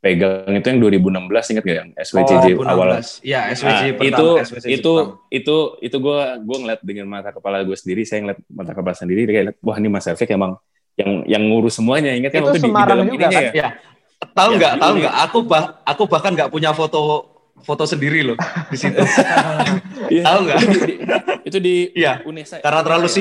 pegang 0.02 0.50
itu 0.50 0.66
yang 0.66 0.80
2016 0.82 1.30
ingat 1.48 1.62
gak 1.62 1.76
yang 1.78 1.90
SWCJ 1.94 2.44
Oh, 2.52 2.66
awal 2.66 2.98
2016. 2.98 3.22
Ya, 3.22 3.40
Nah, 3.40 3.54
SWC 3.54 3.82
pertama. 3.92 4.10
itu 4.10 4.26
SWC 4.42 4.64
itu 4.68 4.92
pertama. 4.92 5.30
itu 5.30 5.56
itu 5.80 5.96
gue 5.96 6.18
gue 6.42 6.56
ngeliat 6.58 6.80
dengan 6.82 7.06
mata 7.08 7.30
kepala 7.30 7.62
gue 7.62 7.72
sendiri 7.72 8.02
saya 8.02 8.18
ngeliat 8.20 8.38
mata 8.48 8.72
kepala 8.72 8.92
sendiri 8.92 9.22
kayak 9.24 9.54
wah 9.58 9.76
ini 9.76 9.86
Mas 9.86 10.04
Efek 10.04 10.26
emang 10.28 10.58
yang 10.92 11.22
yang 11.24 11.42
ngurus 11.44 11.78
semuanya 11.78 12.10
ingat 12.10 12.30
kan 12.30 12.42
Itu 12.42 12.46
waktu 12.48 12.58
di, 12.58 12.66
di 12.66 12.82
dalam 12.84 13.06
juga, 13.06 13.14
ininya 13.16 13.30
kan? 13.30 13.44
ya 13.44 13.52
Ya. 13.54 13.68
Tahu 14.24 14.50
Ya, 14.50 14.56
nggak? 14.56 14.72
Tahu 14.76 14.92
ini- 14.92 15.00
nggak? 15.00 15.14
Aku 15.24 15.38
bah 15.42 15.62
aku 15.82 16.02
bahkan 16.04 16.30
nggak 16.32 16.50
punya 16.50 16.70
foto 16.72 17.00
foto 17.58 17.84
sendiri 17.84 18.20
loh 18.24 18.36
di 18.68 18.76
situ. 18.76 18.98
Iya. 20.10 20.22
Tahu 20.24 20.38
nggak? 20.42 20.58
itu 20.58 20.68
di, 20.68 20.78
di- 20.84 20.98
itu 21.44 21.58
di 21.58 21.74
Iya. 21.94 22.12
Unesa 22.22 22.58
Karena 22.58 22.82
terlalu 22.82 23.06
Unesa 23.06 23.16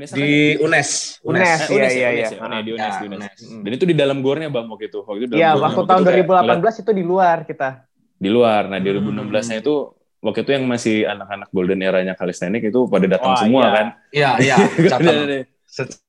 ya? 0.00 0.06
kan? 0.06 0.16
di 0.16 0.30
UNES. 0.58 0.90
UNES. 1.20 1.42
Eh, 1.42 1.66
Iya, 1.68 1.68
Unes 1.68 1.68
ya, 1.68 1.68
iya, 1.68 1.78
Unes 1.78 1.92
iya. 1.92 2.08
ya, 2.08 2.38
Unes, 2.40 2.60
di 2.60 2.70
Unes, 2.70 2.80
Ya, 2.80 2.90
di 2.94 3.06
Unes. 3.06 3.18
UNES. 3.18 3.38
Hmm. 3.44 3.62
Dan 3.62 3.70
itu 3.72 3.84
di 3.84 3.94
dalam 3.94 4.18
gornya 4.18 4.48
bang 4.48 4.66
waktu 4.66 4.86
itu. 4.86 4.98
Waktu 5.00 5.20
itu 5.20 5.28
dalam 5.28 5.38
Iya, 5.38 5.50
gornya. 5.50 5.62
waktu 5.62 5.78
Waktu 5.78 5.88
tahun 5.88 6.00
itu 6.00 6.08
kayak 6.08 6.26
2018 6.60 6.74
itu 6.76 6.90
di 6.92 7.04
luar 7.04 7.38
kita. 7.44 7.68
di 8.16 8.28
luar. 8.28 8.62
Nah, 8.66 8.78
2016 8.78 9.44
nya 9.46 9.56
Hmm. 9.56 9.62
itu 9.62 9.74
waktu 10.18 10.40
itu 10.40 10.50
yang 10.50 10.64
masih 10.64 10.96
anak-anak 11.04 11.48
golden 11.48 11.78
eranya 11.80 12.12
kalistenik 12.12 12.62
itu 12.64 12.80
pada 12.84 13.06
datang 13.06 13.30
Wah, 13.30 13.38
semua 13.38 13.62
iya. 13.62 13.70
kan. 13.70 13.86
Iya, 14.10 14.30
iya. 14.40 14.56
Jateng. 14.90 15.18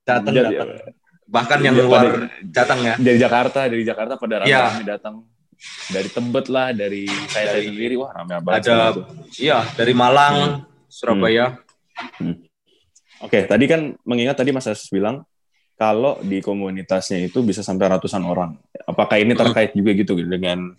Datang. 0.02 0.68
Bahkan 1.30 1.60
yang 1.62 1.76
Iya, 1.76 1.84
luar 1.84 2.06
Jateng 2.44 2.80
ya. 2.82 2.96
dari 2.98 3.18
Jakarta, 3.18 3.60
dari 3.66 3.84
Jakarta 3.84 4.14
pada 4.16 4.42
Iya. 4.42 4.74
rame-rame 4.74 4.84
datang. 4.84 5.16
Dari 5.86 6.08
Tebet 6.08 6.46
lah, 6.48 6.72
dari 6.72 7.04
saya, 7.06 7.30
saya 7.30 7.46
Dari- 7.54 7.68
sendiri, 7.68 7.94
wah 7.94 8.10
rame 8.10 8.34
banget. 8.40 8.64
Ada 8.66 9.06
iya 9.38 9.62
dari 9.76 9.94
Malang, 9.94 10.66
Surabaya. 10.88 11.60
Oke, 13.20 13.44
tadi 13.44 13.66
kan 13.68 13.96
mengingat 14.08 14.40
tadi 14.40 14.56
Mas 14.56 14.68
Asus 14.68 14.88
bilang 14.88 15.28
kalau 15.76 16.20
di 16.20 16.40
komunitasnya 16.40 17.24
itu 17.24 17.40
bisa 17.44 17.64
sampai 17.64 17.88
ratusan 17.92 18.24
orang. 18.24 18.56
Apakah 18.84 19.20
ini 19.20 19.36
terkait 19.36 19.72
juga 19.76 19.92
gitu 19.96 20.16
dengan 20.20 20.76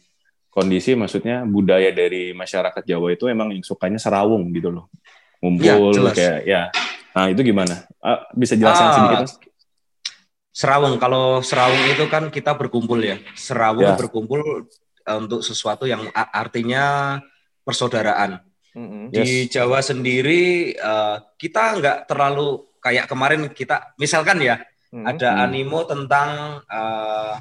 kondisi 0.51 0.99
maksudnya 0.99 1.47
budaya 1.47 1.89
dari 1.95 2.33
masyarakat 2.35 2.83
Jawa 2.85 3.15
itu 3.15 3.29
emang 3.31 3.55
yang 3.55 3.65
sukanya 3.65 4.01
serawung 4.01 4.51
gitu 4.53 4.69
loh. 4.69 4.89
Ya, 4.91 5.77
Ngumpul 5.77 5.95
jelas. 5.97 6.17
kayak 6.17 6.39
ya. 6.45 6.63
Nah, 7.17 7.27
itu 7.33 7.41
gimana? 7.41 7.89
Ah, 8.01 8.29
bisa 8.37 8.55
jelaskan 8.57 8.89
Ah, 8.89 8.95
sedikit 8.97 9.19
Mas? 9.25 9.35
Serawung, 10.51 10.99
kalau 11.01 11.41
serawung 11.41 11.81
itu 11.89 12.05
kan 12.11 12.29
kita 12.29 12.53
berkumpul 12.59 13.01
ya. 13.01 13.17
Serawung 13.39 13.87
Ya. 13.87 13.97
berkumpul 13.97 14.69
eh, 15.09 15.17
untuk 15.17 15.41
sesuatu 15.41 15.89
yang 15.89 16.11
artinya 16.13 17.17
persaudaraan. 17.65 18.43
Yes. 18.71 19.11
Di 19.13 19.29
Jawa 19.49 19.79
sendiri 19.81 20.43
eh, 20.73 21.17
kita 21.35 21.75
nggak 21.75 21.99
terlalu 22.07 22.71
kayak 22.79 23.05
kemarin 23.05 23.51
kita, 23.51 23.93
misalkan 23.95 24.39
ya 24.39 24.63
Mm-mm. 24.89 25.05
ada 25.05 25.43
animo 25.43 25.83
tentang 25.83 26.31
eh, 26.63 27.35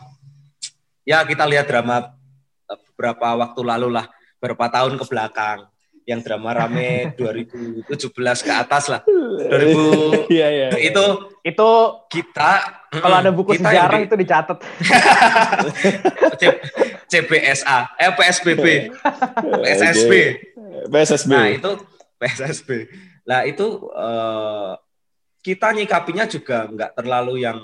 ya 1.06 1.22
kita 1.22 1.46
lihat 1.46 1.66
drama 1.66 2.18
eh, 2.66 2.78
beberapa 2.90 3.38
waktu 3.38 3.62
lalu 3.62 3.90
lah, 3.92 4.06
beberapa 4.36 4.66
tahun 4.68 4.96
ke 4.96 5.06
belakang 5.06 5.70
yang 6.04 6.20
drama 6.20 6.50
rame 6.58 7.14
2017 7.22 7.86
ke 8.42 8.52
atas 8.52 8.90
lah. 8.90 9.02
2000 9.54 10.34
Iya, 10.34 10.48
iya. 10.50 10.68
itu 10.82 11.06
Itu 11.40 11.70
kita 12.10 12.52
kalau 12.92 13.16
ada 13.16 13.30
buku 13.30 13.54
kita 13.54 13.70
yang 13.70 13.86
sejarah 13.86 13.98
di- 13.98 14.06
itu 14.06 14.16
dicatat. 14.18 14.58
C- 16.40 16.60
CBSA, 17.08 17.78
eh 17.96 18.12
PSBB, 18.12 18.66
PSSB. 19.64 20.12
PSSB. 20.90 21.32
Nah 21.32 21.48
itu 21.50 21.72
PSSB. 22.18 22.70
Nah 23.24 23.40
itu 23.46 23.68
eh, 23.90 24.74
kita 25.40 25.72
nyikapinya 25.72 26.26
juga 26.26 26.68
nggak 26.68 26.92
terlalu 26.94 27.46
yang 27.46 27.64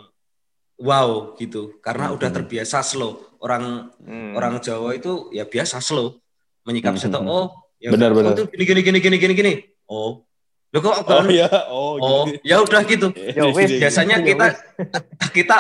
wow 0.78 1.34
gitu, 1.36 1.80
karena 1.80 2.12
udah 2.12 2.30
Hmm. 2.30 2.38
terbiasa 2.40 2.80
slow. 2.82 3.36
Orang 3.40 3.92
Hmm. 4.00 4.34
orang 4.34 4.60
Jawa 4.60 4.96
itu 4.96 5.30
ya 5.32 5.44
biasa 5.44 5.80
slow 5.80 6.18
menyikapi 6.64 6.98
Hmm, 6.98 7.06
satu. 7.06 7.20
hmm, 7.20 7.30
Oh, 7.30 7.46
ya 7.78 7.90
Benar, 7.92 8.12
udah, 8.12 8.18
benar. 8.18 8.32
oh, 8.32 8.36
itu 8.36 8.44
gini 8.52 8.64
gini 8.66 8.82
gini 8.82 9.00
gini 9.00 9.18
gini 9.18 9.34
gini. 9.34 9.54
Oh, 9.86 10.26
lo 10.74 10.78
kok 10.82 11.06
Oh 11.06 11.22
kan? 11.22 11.30
iya, 11.30 11.46
oh, 11.70 11.96
Oh, 11.96 12.26
gitu. 12.26 12.42
ya 12.42 12.58
udah 12.60 12.82
gitu. 12.84 13.08
Ya 13.38 13.46
wes, 13.48 13.70
biasanya 13.72 14.18
Ya 14.20 14.26
kita 14.26 14.46
kita 15.38 15.58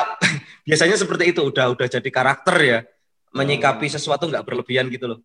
biasanya 0.65 0.95
seperti 0.97 1.29
itu 1.31 1.41
udah 1.45 1.71
udah 1.71 1.87
jadi 1.87 2.09
karakter 2.09 2.55
ya 2.59 2.79
menyikapi 3.31 3.85
Hmm. 3.85 3.93
sesuatu 3.93 4.25
nggak 4.25 4.43
berlebihan 4.43 4.87
gitu 4.89 5.05
loh 5.05 5.19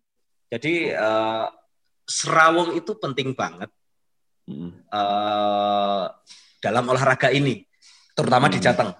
jadi 0.47 0.93
eh, 0.93 1.45
serawung 2.03 2.73
itu 2.73 2.91
penting 2.95 3.33
banget 3.33 3.69
Mm. 4.41 4.73
eh, 4.89 6.03
dalam 6.59 6.85
olahraga 6.85 7.29
ini 7.29 7.61
terutama 8.11 8.49
di 8.49 8.57
Hmm. 8.57 8.65
Jateng. 8.65 8.91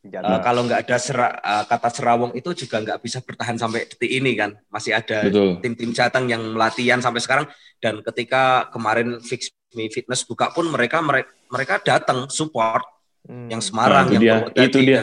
Eh, 0.00 0.40
kalau 0.40 0.64
nggak 0.64 0.88
ada 0.88 0.96
sera- 0.96 1.36
eh, 1.38 1.64
kata 1.66 1.88
serawung 1.92 2.32
itu 2.32 2.50
juga 2.56 2.80
nggak 2.80 2.98
bisa 2.98 3.20
bertahan 3.20 3.54
sampai 3.54 3.84
detik 3.84 4.08
ini 4.08 4.32
kan 4.32 4.56
masih 4.68 4.96
ada 4.96 5.28
Betul. 5.28 5.60
tim-tim 5.60 5.92
Jateng 5.92 6.26
yang 6.26 6.40
latihan 6.56 6.98
sampai 6.98 7.20
sekarang 7.20 7.46
dan 7.78 8.00
ketika 8.00 8.72
kemarin 8.72 9.20
fix 9.20 9.52
me 9.76 9.92
fitness 9.92 10.24
buka 10.24 10.48
pun 10.48 10.64
mereka 10.66 11.04
mereka, 11.04 11.28
mereka 11.52 11.74
datang 11.84 12.26
support 12.32 12.82
Hmm. 13.28 13.52
yang 13.52 13.60
Semarang, 13.60 14.08
Nah, 14.08 14.08
itu 14.08 14.14
yang 14.16 14.22
dia, 14.24 14.34
Purwodadi, 14.40 14.64
itu 14.64 14.78
dia. 14.80 15.02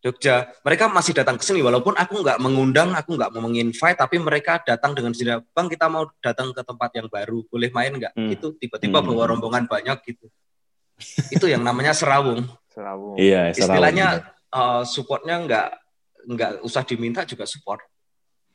Jogja. 0.00 0.48
Mereka 0.64 0.88
masih 0.88 1.12
datang 1.12 1.36
ke 1.36 1.44
sini 1.44 1.60
walaupun 1.60 1.92
aku 1.92 2.24
nggak 2.24 2.40
mengundang, 2.40 2.96
aku 2.96 3.20
nggak 3.20 3.36
mau 3.36 3.44
menginvite, 3.44 4.00
tapi 4.00 4.16
mereka 4.16 4.56
datang 4.64 4.96
dengan 4.96 5.12
sendiri. 5.12 5.44
Bang, 5.52 5.68
kita 5.68 5.92
mau 5.92 6.08
datang 6.24 6.56
ke 6.56 6.64
tempat 6.64 6.90
yang 6.96 7.06
baru, 7.12 7.44
boleh 7.52 7.68
main 7.68 7.92
nggak? 7.92 8.12
Hmm. 8.16 8.32
Itu 8.32 8.56
tiba-tiba 8.56 9.04
Hmm. 9.04 9.08
bawa 9.12 9.24
rombongan 9.36 9.68
banyak 9.68 9.98
gitu. 10.08 10.28
itu 11.32 11.48
yang 11.48 11.64
namanya 11.64 11.96
serawung. 11.96 12.44
Serawung. 12.68 13.16
Iya, 13.16 13.56
serawung. 13.56 13.72
Istilahnya 13.72 14.06
eh, 14.52 14.82
supportnya 14.84 15.36
nggak 15.40 15.68
nggak 16.28 16.50
usah 16.60 16.84
diminta 16.84 17.24
juga 17.24 17.48
support. 17.48 17.80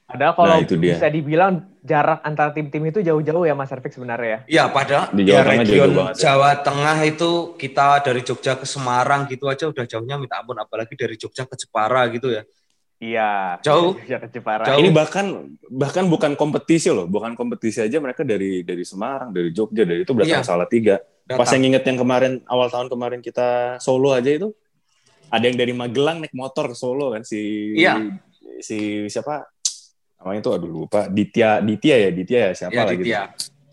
Padahal 0.05 0.33
kalau 0.37 0.53
Nah, 0.53 0.61
itu 0.61 0.77
dia. 0.77 0.93
bisa 0.93 1.07
dibilang 1.09 1.53
jarak 1.81 2.21
antara 2.21 2.53
tim-tim 2.53 2.85
itu 2.85 3.01
jauh-jauh 3.01 3.41
ya 3.41 3.53
Mas 3.53 3.73
Arfik 3.73 3.89
sebenarnya 3.89 4.29
ya. 4.29 4.39
Ya, 4.45 4.63
pada 4.69 5.09
Di 5.09 5.25
ya 5.25 5.41
Jawa 5.41 5.41
Tengah 5.41 5.57
region 5.57 5.73
jauh 5.81 5.93
banget 5.97 6.13
ya. 6.13 6.21
Jawa 6.21 6.49
Tengah 6.61 6.97
itu 7.03 7.29
kita 7.57 7.85
dari 7.99 8.21
Jogja 8.21 8.53
ke 8.53 8.65
Semarang 8.65 9.21
gitu 9.25 9.49
aja 9.49 9.65
udah 9.65 9.81
jauhnya 9.83 10.15
minta 10.15 10.37
ampun, 10.39 10.55
apalagi 10.55 10.93
dari 10.93 11.17
Jogja 11.17 11.43
ke 11.43 11.57
Jepara 11.57 12.05
gitu 12.09 12.29
ya. 12.29 12.45
Iya. 12.95 13.57
Jauh. 13.59 13.97
Ya 14.05 14.21
ke 14.21 14.29
Jepara. 14.29 14.63
Jauh. 14.63 14.77
Ini 14.77 14.89
bahkan 14.93 15.25
bahkan 15.67 16.05
bukan 16.05 16.31
kompetisi 16.33 16.93
loh, 16.93 17.09
bukan 17.09 17.33
kompetisi 17.33 17.81
aja 17.81 17.97
mereka 17.97 18.21
dari 18.21 18.61
dari 18.61 18.85
Semarang, 18.85 19.33
dari 19.33 19.49
Jogja, 19.49 19.83
dari 19.83 20.05
itu 20.05 20.13
berarti 20.13 20.37
Iya. 20.37 20.45
salah 20.45 20.69
tiga. 20.69 21.01
Pas 21.25 21.41
Datang. 21.41 21.57
yang 21.57 21.63
inget 21.73 21.83
yang 21.89 21.97
kemarin 21.97 22.33
awal 22.45 22.69
tahun 22.69 22.87
kemarin 22.87 23.19
kita 23.19 23.81
Solo 23.81 24.13
aja 24.13 24.29
itu, 24.29 24.53
ada 25.27 25.41
yang 25.41 25.57
dari 25.57 25.73
Magelang 25.73 26.21
naik 26.21 26.37
motor 26.37 26.69
ke 26.69 26.77
Solo 26.77 27.09
kan 27.09 27.25
si 27.25 27.73
Iya. 27.73 28.21
si 28.61 28.77
siapa 29.09 29.49
namanya 30.17 30.39
itu 30.39 30.51
aduh 30.51 30.69
lupa 30.69 31.05
Ditya 31.07 31.59
Ditya 31.59 31.95
ya 31.97 32.09
Ditya 32.09 32.39
ya 32.39 32.51
siapa 32.53 32.73
Ya, 32.73 32.83
lagi 32.83 33.03
Ditya. 33.03 33.21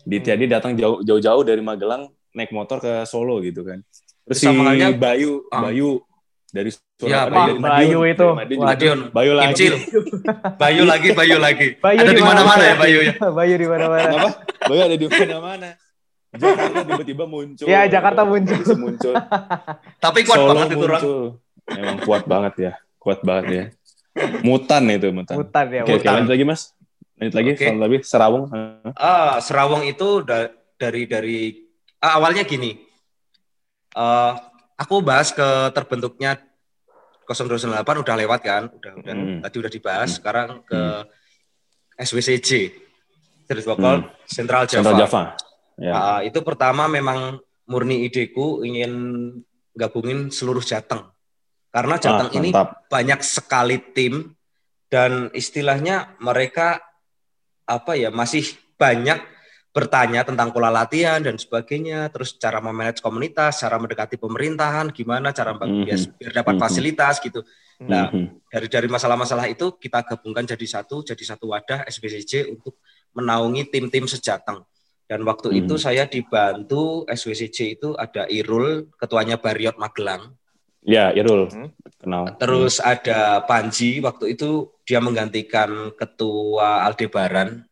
Ditya 0.03 0.33
dia 0.35 0.47
datang 0.51 0.71
jauh 0.73 0.99
jauh-jauh 0.99 1.41
dari 1.41 1.59
Magelang 1.59 2.07
naik 2.31 2.51
motor 2.51 2.77
ke 2.77 3.05
Solo 3.05 3.39
gitu 3.39 3.63
kan. 3.63 3.79
Terus 4.23 4.37
si 4.37 4.45
Sama 4.45 4.69
halnya- 4.69 4.91
Bayu 4.91 5.45
Ah. 5.47 5.63
Bayu 5.63 6.01
dari 6.49 6.69
Ya, 7.03 7.27
Surabaya, 7.27 7.57
Madiun, 7.57 7.59
Bayu 7.59 7.99
itu. 8.05 8.27
dari 8.29 8.37
Madiun. 8.55 8.59
Madiun. 8.63 8.99
Bayu 9.11 9.31
lagi. 9.33 9.47
Kimcil. 9.49 9.73
Bayu 10.61 10.81
lagi, 10.83 11.09
Bayu 11.11 11.37
lagi. 11.37 11.67
Bayu 11.77 11.97
ada 11.99 12.11
di 12.11 12.23
mana-mana 12.23 12.63
ya 12.63 12.75
Bayu 12.75 12.99
ya. 13.01 13.13
Bayu 13.39 13.53
di 13.55 13.67
mana-mana. 13.67 14.03
Kenapa? 14.05 14.29
Bayu 14.63 14.81
ada 14.81 14.95
di 14.95 15.07
mana-mana. 15.09 15.69
Jakarta 16.33 16.79
tiba-tiba 16.81 17.23
muncul. 17.27 17.65
Ya, 17.65 17.81
Jakarta 17.85 18.21
muncul. 18.23 18.57
Muncul. 18.75 19.13
Tapi 19.99 20.19
kuat 20.23 20.37
Solo 20.37 20.49
banget 20.49 20.69
itu 20.69 20.77
orang. 20.79 21.01
muncul. 21.01 21.21
Emang 21.69 21.97
kuat 22.01 22.23
banget 22.25 22.53
ya. 22.57 22.71
Kuat 22.97 23.19
banget 23.21 23.45
ya. 23.49 23.63
Mutan 24.41 24.83
itu 24.87 25.07
mutan. 25.09 25.35
Hutan 25.37 25.65
ya. 25.67 25.81
Oke, 25.81 25.93
oke, 25.93 26.01
Mutan. 26.01 26.13
lanjut 26.17 26.31
lagi 26.31 26.45
Mas. 26.45 26.61
Lanjut 27.13 27.35
lagi, 27.35 27.51
soal 27.55 27.77
lebih 27.77 27.99
Serawung. 28.01 28.43
Hah? 28.49 28.91
Ah, 28.93 29.35
Serawong 29.37 29.83
itu 29.83 30.21
da- 30.21 30.51
dari 30.75 31.05
dari 31.05 31.39
ah, 31.97 32.17
awalnya 32.17 32.43
gini. 32.43 32.75
Eh, 33.93 34.31
aku 34.75 34.99
bahas 34.99 35.29
ke 35.29 35.45
terbentuknya 35.71 36.41
0298 37.23 38.03
udah 38.03 38.15
lewat 38.17 38.39
kan, 38.41 38.63
udah 38.67 38.91
udah 38.97 39.13
Hmm. 39.13 39.39
tadi 39.39 39.55
udah 39.57 39.71
dibahas. 39.71 40.09
Hmm. 40.09 40.17
Sekarang 40.19 40.47
ke 40.63 40.75
Hmm. 40.75 41.07
SWCJ, 41.95 42.49
Street 43.45 43.63
Vocal 43.63 43.95
Hmm. 44.01 44.09
Central 44.25 44.65
Java. 44.65 44.81
Central 44.81 44.97
Java. 44.99 45.21
Ya. 45.77 45.93
Ah, 45.93 46.19
itu 46.19 46.41
pertama 46.41 46.85
memang 46.87 47.37
murni 47.63 48.03
ideku 48.03 48.61
ingin 48.61 48.91
gabungin 49.71 50.27
seluruh 50.27 50.61
Jateng. 50.61 51.12
Karena 51.73 51.97
Jateng 51.97 52.29
Ah, 52.29 52.37
ini 52.37 52.49
banyak 52.85 53.19
sekali 53.25 53.81
tim 53.97 54.37
dan 54.93 55.33
istilahnya 55.33 56.13
mereka 56.21 56.77
apa 57.65 57.97
ya 57.97 58.13
masih 58.13 58.45
banyak 58.77 59.17
bertanya 59.73 60.21
tentang 60.21 60.53
pola 60.53 60.69
latihan 60.69 61.17
dan 61.17 61.33
sebagainya, 61.33 62.13
terus 62.13 62.37
cara 62.37 62.61
memanage 62.61 63.01
komunitas, 63.01 63.57
cara 63.57 63.81
mendekati 63.81 64.21
pemerintahan, 64.21 64.93
gimana 64.93 65.33
cara 65.33 65.57
Mhm. 65.57 65.81
biar, 65.81 65.99
biar 66.13 66.31
dapat 66.45 66.53
Mhm. 66.53 66.61
fasilitas 66.61 67.17
gitu. 67.17 67.41
Nah, 67.81 68.13
Mhm. 68.13 68.53
dari 68.53 68.67
dari 68.69 68.85
masalah-masalah 68.85 69.49
itu 69.49 69.73
kita 69.81 70.05
gabungkan 70.05 70.45
jadi 70.45 70.77
satu, 70.77 71.01
jadi 71.01 71.23
satu 71.25 71.57
wadah 71.57 71.89
SBCJ 71.89 72.53
untuk 72.53 72.77
menaungi 73.17 73.73
tim-tim 73.73 74.05
sejateng. 74.05 74.61
Dan 75.09 75.25
waktu 75.25 75.49
Mhm. 75.49 75.59
itu 75.65 75.73
saya 75.81 76.05
dibantu 76.05 77.01
SWCJ 77.09 77.73
itu 77.73 77.97
ada 77.97 78.29
Irul, 78.29 78.93
ketuanya 78.93 79.41
Bariot 79.41 79.81
Magelang. 79.81 80.37
Ya, 80.83 81.11
Irul. 81.11 81.47
Hmm. 81.47 81.71
Kenal. 81.95 82.35
Terus 82.35 82.77
ada 82.77 83.39
Panji, 83.41 83.99
waktu 83.99 84.35
itu 84.35 84.75
dia 84.83 84.99
menggantikan 84.99 85.95
ketua 85.95 86.83
Aldebaran. 86.83 87.63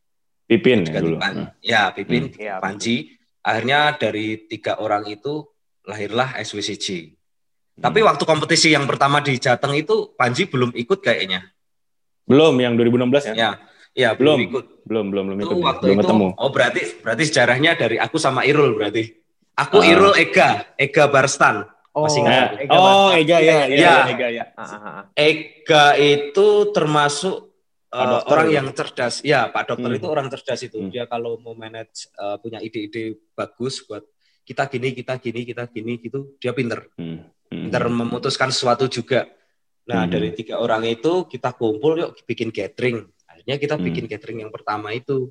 Pipin 0.47 0.83
ya 0.83 0.99
dulu. 0.99 1.15
Pan- 1.17 1.51
Ya, 1.59 1.91
Pipin, 1.91 2.31
Iya, 2.33 2.59
Panji. 2.59 3.19
Akhirnya 3.41 3.91
dari 3.93 4.45
tiga 4.45 4.77
orang 4.77 5.03
itu 5.05 5.47
lahirlah 5.83 6.35
SWCJ. 6.37 6.87
Hmm. 7.75 7.81
Tapi 7.81 7.99
waktu 7.99 8.23
kompetisi 8.23 8.71
yang 8.71 8.85
pertama 8.85 9.19
di 9.19 9.35
Jateng 9.35 9.73
itu 9.73 10.11
Panji 10.13 10.45
belum 10.45 10.71
ikut 10.71 10.99
kayaknya. 11.01 11.43
Belum 12.23 12.55
yang 12.55 12.75
2016 12.75 13.27
ya? 13.27 13.33
Ya, 13.33 13.51
ya 13.91 14.09
belum, 14.13 14.39
Belum. 14.39 14.47
ikut. 14.47 14.65
Belum, 14.81 15.05
belum, 15.07 15.23
belum 15.27 15.37
Itu 15.37 15.47
ikut. 15.49 15.57
ya? 15.57 15.65
waktu 15.67 15.83
Belum 15.83 15.95
itu, 15.95 16.03
ketemu. 16.05 16.27
oh 16.37 16.49
berarti 16.49 16.81
berarti 17.01 17.23
sejarahnya 17.25 17.71
dari 17.75 17.97
aku 17.99 18.15
sama 18.15 18.43
Irul 18.43 18.71
berarti. 18.73 19.03
Aku 19.57 19.83
Ah. 19.83 19.87
Irul 19.87 20.15
Ega, 20.15 20.71
Ega 20.75 21.05
Barstan. 21.07 21.67
Oh, 21.91 22.07
Masih 22.07 22.19
Eh, 22.19 22.23
ingat? 22.23 22.49
Ega 22.55 22.71
oh, 22.71 22.79
Barstan. 22.79 23.19
Ega 23.19 23.37
ya, 23.37 23.43
Iya, 23.43 23.59
Ega, 23.67 23.75
iya. 23.75 23.95
Ega 24.07 24.27
ya. 24.29 24.45
Ega 25.13 25.85
itu 25.97 26.47
termasuk 26.71 27.35
uh, 27.91 28.23
orang 28.25 28.47
ya? 28.47 28.55
yang 28.57 28.67
cerdas. 28.71 29.19
Ya, 29.21 29.51
Pak 29.51 29.63
Dokter 29.67 29.91
Hmm. 29.91 29.99
itu 29.99 30.07
orang 30.07 30.27
cerdas 30.31 30.59
itu. 30.63 30.79
Hmm. 30.79 30.87
Dia 30.87 31.03
kalau 31.05 31.35
mau 31.37 31.51
manage 31.51 32.07
uh, 32.15 32.39
punya 32.39 32.59
ide-ide 32.59 33.19
bagus 33.35 33.83
buat 33.83 34.07
kita 34.41 34.71
gini, 34.71 34.95
kita 34.95 35.19
gini, 35.19 35.43
kita 35.43 35.63
gini 35.67 35.99
gitu, 35.99 36.39
dia 36.39 36.55
pinter. 36.55 36.87
Hmm. 36.95 37.27
Hmm. 37.51 37.67
Pinter 37.67 37.83
memutuskan 37.87 38.49
sesuatu 38.49 38.87
juga. 38.87 39.27
Nah, 39.83 40.07
Hmm. 40.07 40.11
dari 40.13 40.31
tiga 40.31 40.63
orang 40.63 40.87
itu 40.87 41.27
kita 41.27 41.51
kumpul 41.51 41.99
yuk 41.99 42.11
bikin 42.23 42.49
gathering. 42.49 43.03
Akhirnya 43.27 43.55
kita 43.57 43.75
Hmm. 43.75 43.83
bikin 43.83 44.05
gathering 44.07 44.39
yang 44.41 44.51
pertama 44.51 44.95
itu. 44.95 45.27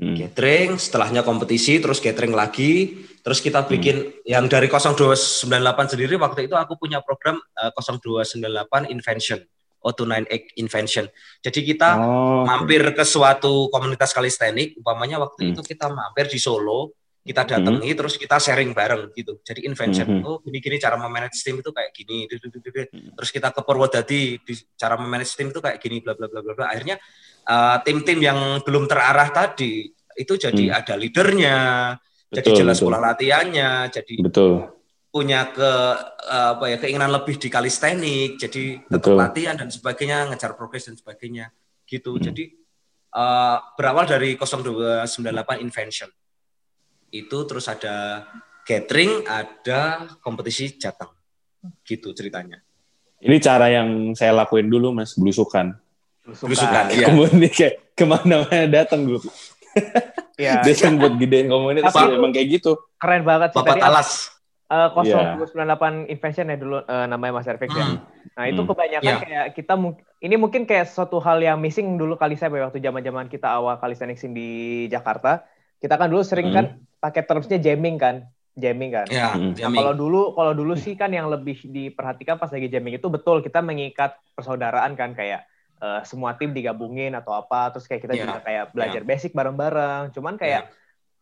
Hmm. 0.00 0.16
Gathering, 0.16 0.80
setelahnya 0.80 1.20
kompetisi, 1.20 1.76
terus 1.76 2.00
gathering 2.00 2.32
lagi, 2.32 3.04
terus 3.20 3.44
kita 3.44 3.60
Hmm. 3.60 3.68
bikin 3.68 3.96
yang 4.24 4.48
dari 4.48 4.64
0298 4.64 5.92
sendiri 5.92 6.16
waktu 6.16 6.48
itu 6.48 6.56
aku 6.56 6.80
punya 6.80 7.04
program 7.04 7.36
uh, 7.60 7.68
0298 7.68 8.88
Invention. 8.88 9.44
O298 9.80 10.60
Invention. 10.60 11.08
Jadi 11.40 11.60
kita 11.64 11.96
Oh, 12.00 12.44
mampir 12.44 12.84
ke 12.92 13.04
suatu 13.04 13.68
komunitas 13.72 14.12
kalistenik, 14.12 14.76
umpamanya 14.76 15.20
waktu 15.20 15.40
Hmm. 15.40 15.52
itu 15.56 15.60
kita 15.64 15.88
mampir 15.88 16.28
di 16.28 16.36
Solo, 16.36 16.96
kita 17.20 17.44
datangi 17.44 17.92
terus 17.92 18.16
kita 18.16 18.40
sharing 18.40 18.72
bareng 18.72 19.12
gitu. 19.12 19.40
Jadi 19.44 19.68
invention, 19.68 20.08
Mhm. 20.08 20.24
oh 20.24 20.40
gini-gini 20.40 20.80
cara 20.80 20.96
memanage 20.96 21.44
tim 21.44 21.60
itu 21.60 21.68
kayak 21.72 21.92
gini. 21.92 22.24
Hmm. 22.28 23.12
terus 23.16 23.28
kita 23.32 23.52
ke 23.52 23.60
Purwodadi, 23.60 24.40
di 24.40 24.52
cara 24.76 24.96
memanage 24.96 25.36
tim 25.36 25.52
itu 25.52 25.60
kayak 25.60 25.76
gini, 25.80 26.00
bla 26.00 26.16
bla 26.16 26.28
bla 26.28 26.40
bla 26.40 26.52
bla. 26.56 26.66
Uh, 27.50 27.82
tim-tim 27.82 28.22
yang 28.22 28.62
belum 28.62 28.86
terarah 28.86 29.26
tadi 29.34 29.90
itu 30.14 30.32
jadi 30.38 30.70
Hmm. 30.70 30.78
ada 30.78 30.94
leadernya, 30.94 31.58
jadi 32.30 32.46
Betul, 32.46 32.58
jelas 32.62 32.76
betul. 32.78 32.86
pola 32.86 32.98
latihannya, 33.10 33.70
jadi 33.90 34.14
Betul. 34.22 34.52
punya 35.10 35.50
ke 35.50 35.72
uh, 36.30 36.54
apa 36.54 36.70
ya 36.70 36.76
keinginan 36.78 37.10
lebih 37.10 37.42
di 37.42 37.50
kalistenik, 37.50 38.38
jadi 38.38 38.78
tetap 38.86 39.02
Betul. 39.02 39.16
latihan 39.18 39.58
dan 39.58 39.66
sebagainya, 39.66 40.30
ngejar 40.30 40.54
progres 40.54 40.86
dan 40.86 40.94
sebagainya, 40.94 41.50
gitu. 41.90 42.14
Hmm. 42.14 42.30
Jadi 42.30 42.54
uh, 43.18 43.58
berawal 43.74 44.06
dari 44.06 44.38
0298 44.38 45.58
Invention 45.66 46.10
itu 47.10 47.38
terus 47.50 47.66
ada 47.66 48.30
gathering, 48.62 49.26
ada 49.26 50.06
kompetisi 50.22 50.78
jateng, 50.78 51.10
gitu 51.82 52.14
ceritanya. 52.14 52.62
Ini 53.18 53.36
cara 53.42 53.66
yang 53.66 54.14
saya 54.14 54.30
lakuin 54.30 54.70
dulu, 54.70 54.94
Mas, 54.94 55.18
belusukan. 55.18 55.74
Belusukan, 56.24 56.84
iya. 56.92 57.06
Kemudian 57.08 57.48
kayak 57.48 57.74
ke 57.96 58.04
mana-mana 58.04 58.66
datang 58.68 59.08
dulu. 59.08 59.20
Iya, 60.36 60.60
Datang 60.66 60.98
buat 60.98 61.14
gedein 61.16 61.48
komunitas 61.48 61.90
Apa? 61.90 62.10
emang 62.10 62.30
kayak 62.30 62.60
gitu. 62.60 62.76
keren 63.00 63.24
banget 63.24 63.56
sih 63.56 63.58
Bapak 63.58 63.76
tadi. 63.76 63.82
Talas, 63.82 64.10
Eh, 64.70 64.86
Iya. 65.02 65.34
0298 65.34 66.06
Invention 66.06 66.46
ya 66.46 66.54
dulu 66.54 66.78
eh, 66.78 67.06
namanya 67.10 67.32
Mas 67.34 67.50
Ervix 67.50 67.74
ya. 67.74 67.90
Hmm. 67.90 68.06
Nah 68.38 68.44
itu 68.46 68.62
Hmm. 68.62 68.70
kebanyakan 68.70 69.02
Iya. 69.02 69.18
kayak 69.18 69.46
kita 69.58 69.74
ini 70.20 70.34
mungkin 70.38 70.62
kayak 70.62 70.86
suatu 70.86 71.18
hal 71.18 71.42
yang 71.42 71.58
missing 71.58 71.98
dulu 71.98 72.14
kali 72.14 72.38
saya 72.38 72.54
waktu 72.54 72.78
zaman-zaman 72.78 73.26
kita 73.26 73.50
awal 73.50 73.82
kali 73.82 73.98
di 74.30 74.48
Jakarta. 74.86 75.42
Kita 75.74 75.98
kan 75.98 76.06
dulu 76.06 76.22
sering 76.22 76.46
Hmm. 76.46 76.54
kan 76.54 76.64
pakai 77.02 77.26
termsnya 77.26 77.58
jamming 77.58 77.98
kan, 77.98 78.30
jamming 78.54 78.94
kan. 78.94 79.10
ya, 79.10 79.34
Hmm. 79.34 79.50
Nah, 79.50 79.58
jamming. 79.58 79.78
kalau 79.82 79.92
dulu 79.92 80.20
kalau 80.38 80.52
dulu 80.54 80.78
sih 80.78 80.94
kan 80.94 81.10
yang 81.10 81.26
lebih 81.26 81.58
diperhatikan 81.64 82.38
pas 82.38 82.46
lagi 82.46 82.70
jamming 82.70 82.94
itu 82.94 83.08
betul 83.08 83.42
kita 83.42 83.58
mengikat 83.58 84.14
persaudaraan 84.38 84.94
kan 84.94 85.18
kayak 85.18 85.50
eh, 85.80 86.00
semua 86.04 86.36
tim 86.36 86.52
digabungin 86.52 87.12
atau 87.12 87.32
apa 87.32 87.72
terus 87.72 87.84
kayak 87.84 88.04
kita 88.04 88.14
Iya. 88.14 88.22
juga 88.26 88.38
kayak 88.40 88.64
belajar 88.70 89.02
basic 89.02 89.32
bareng-bareng. 89.32 90.12
Cuman 90.12 90.36
kayak 90.36 90.68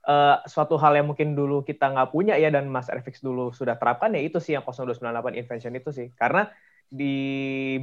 eh, 0.04 0.36
suatu 0.44 0.74
hal 0.74 0.96
yang 0.96 1.06
mungkin 1.06 1.32
dulu 1.32 1.60
kita 1.62 1.88
nggak 1.88 2.10
punya 2.10 2.34
ya 2.34 2.48
dan 2.48 2.66
Mas 2.66 2.88
Ervix 2.88 3.20
dulu 3.20 3.52
sudah 3.52 3.76
terapkan 3.76 4.08
ya 4.10 4.20
itu 4.20 4.40
sih 4.40 4.56
yang 4.56 4.64
0298 4.64 5.36
Invention 5.36 5.74
itu 5.74 5.90
sih 5.92 6.08
karena 6.16 6.48
di 6.88 7.12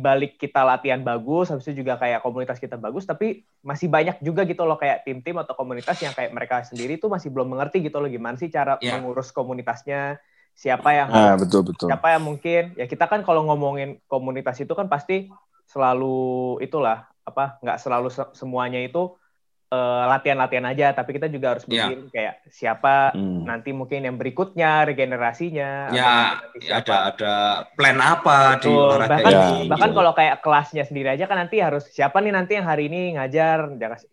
balik 0.01 0.41
kita 0.41 0.65
latihan 0.65 0.97
bagus 0.99 1.53
habis 1.53 1.69
itu 1.69 1.85
juga 1.85 1.93
kayak 1.95 2.25
komunitas 2.25 2.57
kita 2.57 2.73
bagus 2.73 3.05
tapi 3.05 3.45
masih 3.61 3.85
banyak 3.85 4.17
juga 4.19 4.41
gitu 4.43 4.65
loh 4.65 4.81
kayak 4.81 5.05
tim-tim 5.05 5.37
atau 5.37 5.53
komunitas 5.53 6.01
yang 6.01 6.09
kayak 6.11 6.33
mereka 6.33 6.65
sendiri 6.65 6.97
tuh 6.97 7.13
masih 7.13 7.29
belum 7.29 7.53
mengerti 7.53 7.85
gitu 7.85 8.01
loh 8.01 8.09
gimana 8.09 8.33
sih 8.33 8.49
cara 8.49 8.81
Iya. 8.81 8.97
mengurus 8.97 9.29
komunitasnya 9.29 10.17
siapa 10.57 10.89
yang 10.89 11.13
Ah, 11.13 11.37
betul 11.37 11.61
betul. 11.61 11.93
siapa 11.93 12.17
yang 12.17 12.25
mungkin 12.25 12.73
ya 12.73 12.89
kita 12.89 13.05
kan 13.05 13.21
kalau 13.21 13.45
ngomongin 13.45 14.01
komunitas 14.09 14.57
itu 14.57 14.73
kan 14.73 14.89
pasti 14.89 15.29
selalu 15.65 16.15
itulah 16.61 16.97
apa 17.25 17.57
nggak 17.61 17.77
selalu 17.81 18.07
se- 18.13 18.33
semuanya 18.37 18.79
itu 18.79 19.17
eh, 19.65 20.03
latihan-latihan 20.07 20.67
aja 20.71 20.93
tapi 20.93 21.17
kita 21.17 21.25
juga 21.25 21.57
harus 21.57 21.65
Iya. 21.65 21.89
bikin 21.89 21.99
kayak 22.13 22.33
siapa 22.53 23.17
Hmm. 23.17 23.43
nanti 23.49 23.73
mungkin 23.73 24.05
yang 24.05 24.15
berikutnya 24.15 24.85
regenerasinya 24.85 25.89
ya, 25.89 26.37
ya 26.61 26.73
ada 26.79 26.95
ada 27.09 27.33
plan 27.73 27.97
apa 27.97 28.61
di 28.61 28.69
Betul. 28.69 28.77
olahraga 28.93 29.09
bahkan 29.09 29.33
Ya, 29.33 29.41
bahkan 29.65 29.89
betul. 29.89 29.97
kalau 29.99 30.11
kayak 30.13 30.35
kelasnya 30.45 30.83
sendiri 30.85 31.09
aja 31.17 31.25
kan 31.25 31.37
nanti 31.41 31.57
harus 31.59 31.83
siapa 31.89 32.17
nih 32.21 32.33
nanti 32.33 32.51
yang 32.57 32.67
hari 32.69 32.83
ini 32.89 33.17
ngajar 33.17 33.57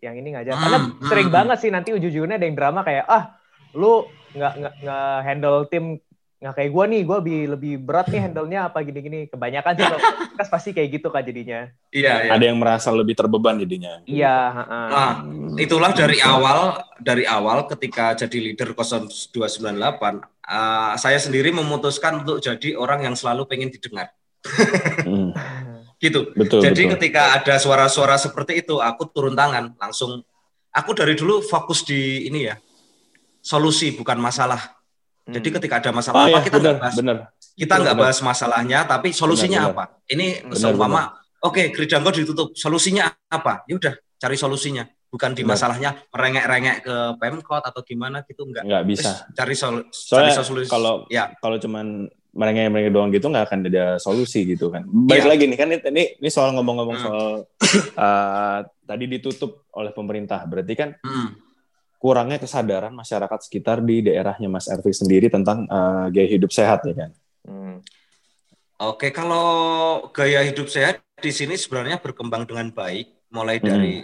yang 0.01 0.15
ini 0.17 0.29
ngajar 0.35 0.53
karena 0.57 0.77
Hmm, 0.81 0.89
hmm, 0.89 1.07
sering 1.07 1.27
hmm. 1.29 1.37
banget 1.37 1.57
sih 1.61 1.69
nanti 1.69 1.89
ujung-ujungnya 1.93 2.35
ada 2.41 2.47
yang 2.49 2.57
drama 2.57 2.81
kayak 2.81 3.05
ah 3.07 3.23
lu 3.77 4.09
nggak 4.33 4.53
nggak 4.81 5.17
handle 5.21 5.57
tim 5.69 6.01
nggak 6.43 6.53
kayak 6.53 6.71
gue 6.71 6.85
nih 6.91 7.01
gue 7.01 7.17
lebih 7.17 7.39
lebih 7.55 7.73
berat 7.79 8.07
nih 8.07 8.21
handle-nya 8.21 8.67
apa 8.67 8.83
gini-gini 8.83 9.31
kebanyakan 9.31 9.71
sih 9.73 9.85
podcast 10.27 10.51
pasti 10.51 10.69
kayak 10.69 10.89
gitu 10.93 11.07
kan 11.07 11.23
jadinya 11.23 11.71
Iya, 11.87 12.13
iya. 12.19 12.31
Ada 12.35 12.43
yang 12.43 12.59
merasa 12.59 12.91
lebih 12.91 13.15
terbeban 13.15 13.55
jadinya. 13.55 14.03
iya 14.03 14.35
heeh. 14.51 14.87
Nah, 14.91 15.11
Hmm. 15.23 15.55
itulah 15.55 15.93
dari 15.93 16.19
awal 16.19 16.59
dari 16.99 17.23
awal 17.23 17.63
ketika 17.65 18.11
jadi 18.13 18.37
leader 18.43 18.75
0298 18.75 19.71
uh, 20.43 20.93
saya 20.95 21.15
sendiri 21.15 21.49
memutuskan 21.49 22.21
untuk 22.21 22.37
jadi 22.37 22.75
orang 22.75 23.03
yang 23.03 23.15
selalu 23.15 23.47
pengen 23.47 23.71
didengar 23.71 24.11
Hmm. 25.07 25.31
gitu 26.03 26.35
Betul 26.35 26.59
jadi 26.59 26.75
betul. 26.83 26.91
ketika 26.99 27.21
ada 27.33 27.55
suara-suara 27.55 28.19
seperti 28.19 28.59
itu 28.59 28.75
aku 28.77 29.07
turun 29.07 29.31
tangan 29.31 29.71
langsung 29.79 30.19
aku 30.69 30.91
dari 30.91 31.15
dulu 31.15 31.39
fokus 31.39 31.87
di 31.87 32.27
ini 32.27 32.43
ya 32.43 32.59
solusi 33.39 33.95
bukan 33.95 34.19
masalah 34.19 34.59
jadi 35.23 35.47
Hmm. 35.47 35.55
ketika 35.57 35.75
ada 35.79 35.89
Ah 35.89 35.95
masalah 35.95 36.21
ya, 36.23 36.29
apa 36.29 36.39
kita 36.41 36.57
benar 36.57 36.67
nggak 36.69 36.81
bahas 36.81 36.95
benar. 36.95 37.17
kita 37.53 37.73
nggak 37.77 37.95
bahas 37.95 38.17
masalahnya 38.19 38.79
tapi 38.83 39.09
solusinya 39.09 39.61
Benar, 39.63 39.73
apa 39.73 39.83
ini 40.07 40.27
seumpama 40.51 41.01
oke 41.39 41.63
Gridanggo 41.71 42.09
ditutup 42.09 42.47
solusinya 42.53 43.07
apa 43.27 43.63
ya 43.65 43.73
udah 43.73 43.93
cari 44.17 44.35
solusinya 44.35 44.83
bukan 45.07 45.31
di 45.31 45.45
masalahnya 45.45 45.93
merengek-rengek 46.09 46.77
ke 46.81 46.95
Pemkot 47.17 47.61
atau 47.61 47.81
gimana 47.81 48.25
gitu 48.25 48.43
enggak 48.43 48.65
Nggak 48.65 48.83
bisa. 48.83 49.09
Wis, 49.13 49.19
cari 49.31 49.53
sol 49.53 49.75
Soalnya 49.91 50.33
cari 50.33 50.41
solusi 50.41 50.67
kalau- 50.67 51.05
ya 51.05 51.29
Kalau 51.37 51.55
cuman 51.55 52.09
merengek-merengek 52.33 52.89
doang 52.89 53.13
gitu 53.13 53.29
nggak 53.29 53.45
akan 53.45 53.59
ada 53.69 53.85
solusi 53.97 54.41
gitu 54.43 54.73
kan. 54.73 54.81
Baik 54.83 55.21
Iya. 55.21 55.29
lagi 55.29 55.43
nih 55.45 55.53
kan 55.53 55.67
ini, 55.69 56.17
ini 56.17 56.29
soal 56.33 56.49
ngomong-ngomong 56.51 56.97
Hmm. 56.97 57.05
soal 57.05 57.27
uh, 57.93 58.59
tadi 58.89 59.05
ditutup 59.05 59.69
oleh 59.71 59.93
pemerintah. 59.93 60.41
Berarti 60.43 60.73
kan 60.73 60.89
Mm. 60.99 61.29
Kurangnya 62.03 62.35
kesadaran 62.35 62.91
masyarakat 62.91 63.39
sekitar 63.47 63.79
di 63.79 64.03
daerahnya 64.03 64.51
Mas 64.51 64.67
Ervi 64.67 64.91
sendiri 64.91 65.31
tentang 65.31 65.63
uh, 65.71 66.11
gaya 66.11 66.27
hidup 66.27 66.51
sehat 66.51 66.83
ya 66.83 67.07
kan. 67.07 67.11
Hmm. 67.47 67.79
Oke, 68.83 69.15
kalau 69.15 69.47
gaya 70.11 70.43
hidup 70.43 70.67
sehat 70.67 70.99
di 71.23 71.31
sini 71.31 71.55
sebenarnya 71.55 72.03
berkembang 72.03 72.43
dengan 72.43 72.67
baik, 72.75 73.31
mulai 73.31 73.63
Hmm. 73.63 73.67
dari 73.71 73.95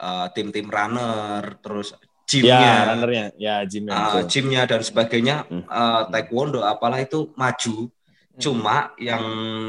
uh, 0.00 0.26
tim-tim 0.32 0.64
runner, 0.64 1.60
terus 1.60 1.92
Ya, 2.26 2.42
gymnya, 2.42 2.74
runnernya, 2.90 3.24
ya 3.38 3.54
gymnya. 3.68 3.94
uh, 3.94 4.22
gymnya 4.26 4.62
dan 4.66 4.80
sebagainya, 4.82 5.44
Hmm. 5.46 5.62
uh, 5.68 6.08
taekwondo, 6.08 6.64
apalah 6.64 6.98
itu 6.98 7.30
maju. 7.36 7.92
Cuma 8.36 8.92
yang 9.00 9.24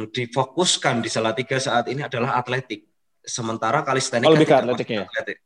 difokuskan 0.10 0.99
di 0.99 1.08
Salatiga 1.08 1.56
saat 1.56 1.88
ini 1.88 2.03
adalah 2.03 2.36
atletik. 2.36 2.84
Sementara 3.21 3.84
kalistenik 3.84 4.27
Oh, 4.27 4.32
kan 4.32 4.39
lebih 4.39 4.47
ke 4.47 4.51
tidak 4.56 4.63
atletiknya 4.63 4.97
ya? 4.97 5.08
atletik. 5.12 5.38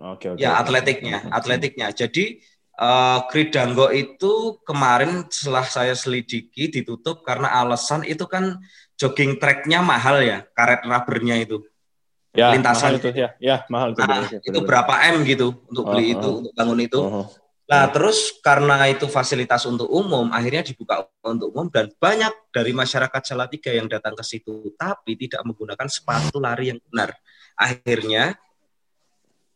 Oke, 0.00 0.32
oke. 0.32 0.40
Ya, 0.40 0.56
atletiknya, 0.56 1.28
atletiknya. 1.28 1.92
Jadi 1.92 2.40
uh, 2.80 3.28
Kridanggo 3.28 3.92
itu 3.92 4.56
kemarin 4.64 5.28
setelah 5.28 5.68
saya 5.68 5.92
selidiki 5.92 6.72
ditutup 6.72 7.20
karena 7.20 7.52
alasan 7.60 8.08
itu 8.08 8.24
kan 8.24 8.56
jogging 8.96 9.36
tracknya 9.36 9.84
mahal 9.84 10.24
ya, 10.24 10.48
karet 10.56 10.88
rubbernya 10.88 11.44
itu. 11.44 11.60
Ya, 12.32 12.54
lintasan. 12.54 12.96
mahal 12.96 13.02
itu 13.02 13.08
ya. 13.12 13.30
Ya, 13.42 13.56
mahal 13.68 13.92
itu. 13.92 14.00
Nah, 14.00 14.08
benar, 14.08 14.40
itu 14.40 14.58
benar. 14.62 14.68
berapa 14.68 14.94
M 15.12 15.16
gitu 15.28 15.48
untuk 15.68 15.84
beli 15.92 16.04
Oh, 16.04 16.14
itu, 16.16 16.28
oh. 16.28 16.38
untuk 16.40 16.52
bangun 16.56 16.80
itu. 16.80 17.00
Oh, 17.00 17.26
Nah, 17.70 17.86
terus 17.86 18.34
karena 18.42 18.82
itu 18.90 19.06
fasilitas 19.06 19.62
untuk 19.62 19.86
umum, 19.86 20.26
akhirnya 20.34 20.66
dibuka 20.66 21.06
untuk 21.22 21.54
umum 21.54 21.70
dan 21.70 21.86
banyak 22.02 22.50
dari 22.50 22.74
masyarakat 22.74 23.22
Salatiga 23.22 23.70
yang 23.70 23.86
datang 23.86 24.18
ke 24.18 24.26
situ, 24.26 24.74
tapi 24.74 25.14
tidak 25.14 25.46
menggunakan 25.46 25.86
sepatu 25.86 26.42
lari 26.42 26.74
yang 26.74 26.82
benar. 26.90 27.14
Akhirnya 27.54 28.34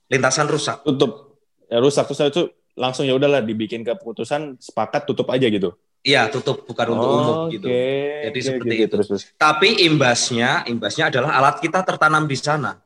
lintasan 0.08 0.46
rusak. 0.48 0.84
tutup. 0.84 1.40
Ya 1.68 1.80
rusak 1.80 2.04
terus 2.06 2.20
itu 2.28 2.42
langsung 2.74 3.06
ya 3.06 3.14
udahlah 3.14 3.40
dibikin 3.40 3.86
keputusan 3.86 4.58
sepakat 4.58 5.06
tutup 5.06 5.30
aja 5.30 5.46
gitu. 5.48 5.74
Iya, 6.04 6.28
tutup 6.28 6.68
bukan 6.68 6.86
untuk 6.92 7.08
umum 7.08 7.36
gitu. 7.48 7.64
Jadi 7.64 8.38
oke, 8.38 8.44
seperti 8.44 8.74
gitu, 8.76 8.84
itu. 8.84 8.92
Terus, 8.92 9.06
terus. 9.08 9.22
Tapi 9.40 9.88
imbasnya, 9.88 10.68
imbasnya 10.68 11.08
adalah 11.08 11.40
alat 11.40 11.64
kita 11.64 11.80
tertanam 11.80 12.28
di 12.28 12.36
sana. 12.36 12.76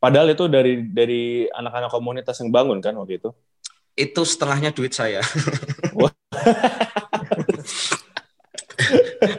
Padahal 0.00 0.32
itu 0.32 0.48
dari 0.48 0.80
dari 0.88 1.44
anak-anak 1.52 1.92
komunitas 1.92 2.40
yang 2.40 2.48
bangun 2.48 2.80
kan 2.80 2.96
waktu 2.96 3.20
itu. 3.20 3.28
Itu 3.92 4.24
setengahnya 4.24 4.72
duit 4.72 4.96
saya. 4.96 5.20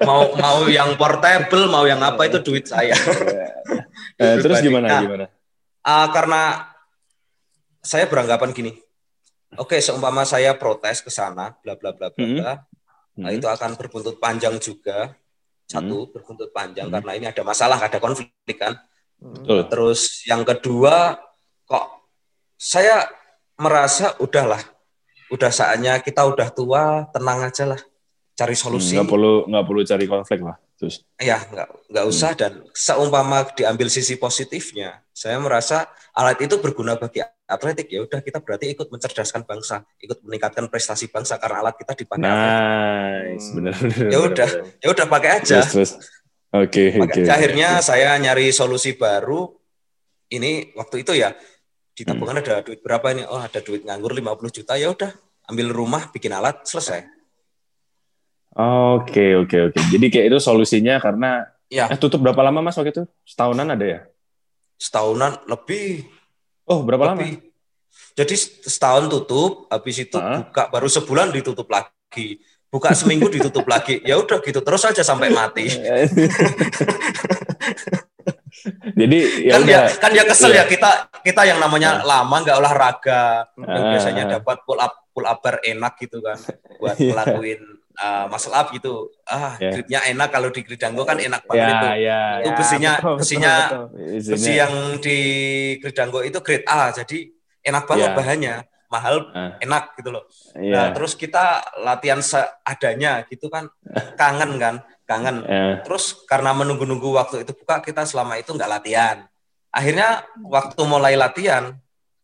Mau 0.05 0.37
mau 0.37 0.69
yang 0.69 0.93
portable, 0.95 1.65
mau 1.67 1.83
yang 1.83 1.99
apa 1.99 2.29
itu 2.29 2.39
duit 2.45 2.69
saya. 2.69 2.93
Eh, 4.21 4.35
terus 4.37 4.61
gimana 4.61 4.85
Nah, 4.85 5.01
gimana? 5.01 5.25
Ah, 5.81 6.07
karena 6.13 6.70
saya 7.81 8.05
beranggapan 8.05 8.53
gini. 8.53 8.71
Oke, 9.59 9.81
seumpama 9.83 10.23
saya 10.23 10.55
protes 10.55 11.03
ke 11.03 11.11
sana, 11.11 11.57
bla 11.59 11.75
bla 11.75 11.91
bla 11.91 12.07
bla 12.07 12.23
Hmm. 12.23 12.37
bla. 12.39 12.53
Nah, 13.19 13.29
Hmm. 13.29 13.37
itu 13.37 13.47
akan 13.49 13.75
berbuntut 13.75 14.15
panjang 14.17 14.55
juga. 14.57 15.11
Satu, 15.67 16.07
berbuntut 16.11 16.51
panjang 16.51 16.87
Hmm. 16.87 16.95
karena 16.99 17.11
ini 17.15 17.25
ada 17.27 17.43
masalah, 17.43 17.79
ada 17.79 17.99
konflik 17.99 18.31
kan. 18.55 18.79
Betul. 19.19 19.67
Terus 19.67 20.23
yang 20.23 20.43
kedua, 20.43 21.19
kok 21.63 21.85
saya 22.55 23.07
merasa 23.55 24.15
udahlah, 24.19 24.59
udah 25.29 25.51
saatnya 25.51 25.99
kita 25.99 26.23
udah 26.27 26.47
tua, 26.51 27.07
tenang 27.11 27.45
aja 27.45 27.63
lah, 27.67 27.81
cari 28.35 28.55
Hmm, 28.55 28.63
solusi. 28.63 28.95
Nggak 28.95 29.09
perlu 29.11 29.33
nggak 29.47 29.65
perlu 29.67 29.81
cari 29.83 30.05
konflik 30.07 30.41
lah. 30.43 30.57
Terus 30.75 31.05
Ya, 31.21 31.37
nggak 31.45 31.67
nggak 31.93 32.05
usah 32.09 32.31
dan 32.33 32.51
seumpama 32.73 33.45
diambil 33.53 33.87
sisi 33.87 34.17
positifnya, 34.17 35.05
saya 35.13 35.37
merasa 35.37 35.85
alat 36.11 36.41
itu 36.41 36.57
berguna 36.57 36.97
bagi 36.97 37.21
atletik 37.51 37.91
ya 37.91 38.07
udah 38.07 38.23
kita 38.23 38.39
berarti 38.39 38.71
ikut 38.71 38.87
mencerdaskan 38.87 39.43
bangsa, 39.43 39.83
ikut 39.99 40.23
meningkatkan 40.23 40.71
prestasi 40.71 41.11
bangsa 41.11 41.35
karena 41.35 41.59
alat 41.61 41.75
kita 41.75 41.93
dipakai. 41.93 42.23
nice, 42.23 43.51
Hmm. 43.51 43.55
benar 43.59 43.73
benar. 43.75 44.07
Ya 44.07 44.19
udah. 44.23 44.49
Ya 44.79 44.87
udah 44.89 45.05
pakai 45.05 45.29
aja. 45.37 45.59
Terus 45.59 45.69
terus. 45.75 45.91
Oke 46.51 46.95
oke. 46.95 46.99
Makanya 47.03 47.31
akhirnya 47.35 47.69
saya 47.79 48.15
nyari 48.15 48.51
solusi 48.51 48.95
baru. 48.95 49.51
Ini 50.31 50.71
waktu 50.79 51.03
itu 51.03 51.11
ya 51.11 51.35
di 51.91 52.07
tabungan 52.07 52.39
ada 52.39 52.63
duit 52.63 52.79
berapa 52.79 53.11
ini? 53.11 53.27
Oh, 53.27 53.39
ada 53.39 53.59
duit 53.59 53.83
nganggur 53.83 54.15
50 54.15 54.47
juta. 54.49 54.79
Ya 54.79 54.87
udah, 54.87 55.11
ambil 55.51 55.67
rumah, 55.75 56.07
bikin 56.11 56.31
alat, 56.31 56.63
selesai. 56.63 57.03
Oke 58.51 59.35
oke 59.39 59.57
oke. 59.71 59.79
Jadi 59.91 60.05
kayak 60.11 60.25
itu 60.31 60.37
solusinya 60.39 60.99
karena 60.99 61.47
Ya, 61.71 61.87
eh 61.87 61.95
tutup 61.95 62.19
berapa 62.19 62.43
lama 62.43 62.59
Mas 62.59 62.75
waktu 62.75 62.91
itu? 62.91 63.03
Setahunan 63.23 63.67
ada 63.71 63.85
ya? 63.87 63.99
setahunan 64.75 65.45
lebih 65.45 66.09
Oh, 66.71 66.79
berapa 66.81 67.03
lama? 67.03 67.27
Jadi 68.11 68.35
setahun 68.63 69.11
tutup, 69.11 69.67
habis 69.67 69.99
itu 69.99 70.15
Hah? 70.15 70.47
buka 70.47 70.71
baru 70.71 70.87
sebulan 70.87 71.31
ditutup 71.31 71.67
lagi. 71.67 72.39
Buka 72.71 72.95
seminggu 72.95 73.27
ditutup 73.27 73.67
lagi. 73.67 73.99
Ya 74.07 74.15
udah 74.15 74.39
gitu 74.39 74.63
terus 74.63 74.87
aja 74.87 75.03
sampai 75.03 75.27
mati. 75.27 75.67
Jadi 78.91 79.47
ya 79.47 79.57
kan 79.57 79.61
udah. 79.63 79.71
ya 79.73 79.81
kan 79.97 80.11
ya 80.13 80.23
kesel 80.27 80.51
Iya. 80.53 80.63
ya 80.63 80.65
kita 80.69 80.89
kita 81.23 81.41
yang 81.47 81.57
namanya 81.57 82.03
lama 82.03 82.35
nggak 82.43 82.57
olahraga 82.59 83.47
yang 83.57 83.83
Ah. 83.83 83.89
biasanya 83.95 84.23
dapat 84.37 84.57
pull 84.67 84.77
up 84.77 84.93
pull 85.11 85.25
up 85.25 85.39
bar 85.41 85.57
enak 85.63 85.97
gitu 85.97 86.21
kan 86.21 86.37
buat 86.77 86.95
Iya. 86.99 87.09
ngelakuin 87.15 87.61
uh, 88.01 88.25
muscle 88.27 88.51
up 88.51 88.73
gitu 88.73 89.13
ah 89.23 89.53
Iya. 89.55 89.69
gripnya 89.71 89.99
enak 90.09 90.29
kalau 90.29 90.49
di 90.49 90.61
Gridanggo 90.61 91.05
kan 91.05 91.17
enak 91.17 91.45
banget 91.45 91.61
Ya 91.61 91.69
itu 91.71 91.87
ya. 92.01 92.21
Itu 92.41 92.49
Ya, 92.49 92.57
besinya- 92.57 92.97
betul, 92.97 93.05
betul, 93.05 93.19
besinya- 93.21 93.61
betul. 93.61 93.85
Isinya- 94.17 94.31
besi 94.33 94.51
yang 94.57 94.73
di 94.97 95.17
Gridanggo 95.77 96.19
itu 96.21 96.37
grade 96.41 96.65
A 96.65 96.89
jadi 96.91 97.17
enak 97.61 97.83
banget 97.85 98.09
Iya. 98.09 98.17
bahannya 98.17 98.55
mahal 98.91 99.15
Ah, 99.31 99.55
enak 99.57 99.95
gitu 99.95 100.09
loh 100.11 100.25
Iya. 100.51 100.73
nah 100.73 100.85
terus 100.91 101.15
kita 101.15 101.45
latihan 101.79 102.19
seadanya 102.19 103.23
gitu 103.25 103.47
kan 103.47 103.69
kangen 104.19 104.57
kan 104.57 104.75
kangen 105.07 105.43
Eh, 105.43 105.73
Terus 105.83 106.23
karena 106.23 106.51
menunggu-nunggu 106.51 107.11
waktu 107.11 107.43
itu 107.43 107.51
buka, 107.51 107.83
kita 107.83 108.07
selama 108.07 108.39
itu 108.39 108.55
nggak 108.55 108.71
latihan. 108.71 109.27
Akhirnya 109.67 110.23
waktu 110.39 110.79
mulai 110.87 111.19
latihan, 111.19 111.75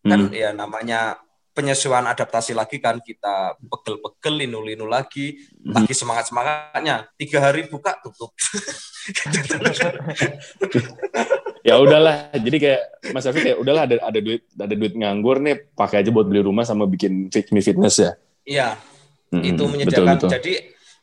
kan 0.02 0.20
hmm. 0.24 0.32
ya 0.32 0.56
namanya 0.56 1.20
penyesuaian 1.58 2.06
adaptasi 2.06 2.54
lagi 2.54 2.78
kan 2.78 3.02
kita 3.02 3.58
pegel-pegel, 3.58 4.46
linu-linu 4.46 4.86
lagi, 4.86 5.42
Hmm. 5.58 5.74
lagi 5.82 5.90
semangat-semangatnya. 5.92 7.10
Tiga 7.18 7.42
hari 7.42 7.66
buka 7.66 7.98
tutup. 8.00 8.30
ya 11.66 11.82
udahlah. 11.82 12.30
Jadi 12.32 12.58
kayak 12.60 12.82
Mas 13.10 13.26
Afi 13.26 13.40
kayak 13.42 13.58
udahlah 13.58 13.84
ada 13.90 13.96
ada 14.06 14.20
duit 14.20 14.46
ada 14.54 14.76
duit 14.76 14.94
nganggur 14.94 15.42
nih 15.42 15.74
pakai 15.74 16.06
aja 16.06 16.10
buat 16.14 16.28
beli 16.28 16.46
rumah 16.46 16.64
sama 16.64 16.86
bikin 16.86 17.34
fit 17.34 17.50
me 17.50 17.60
fitness 17.60 17.98
ya. 17.98 18.12
Iya, 18.48 18.70
Mm-mm. 19.34 19.44
itu 19.44 19.60
Betul, 19.60 19.72
menyediakan. 19.74 20.16
betul. 20.16 20.30
Jadi 20.32 20.54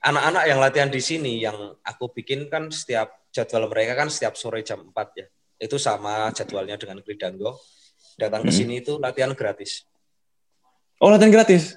anak-anak 0.00 0.44
yang 0.46 0.58
latihan 0.60 0.88
di 0.88 1.00
sini 1.00 1.32
yang 1.40 1.56
aku 1.82 2.08
bikin 2.14 2.48
kan 2.48 2.70
setiap 2.70 3.28
jadwal 3.28 3.68
mereka 3.68 3.98
kan 3.98 4.08
setiap 4.08 4.38
sore 4.38 4.62
jam 4.62 4.80
4 4.80 5.20
ya. 5.20 5.26
Itu 5.58 5.76
sama 5.76 6.30
jadwalnya 6.30 6.78
dengan 6.78 7.00
Gridanggo. 7.00 7.60
Datang 8.14 8.46
ke 8.46 8.52
Hmm. 8.54 8.58
sini 8.62 8.74
itu 8.78 8.96
latihan 8.96 9.34
gratis. 9.34 9.84
Oh 10.96 11.08
latihan 11.08 11.30
gratis, 11.30 11.76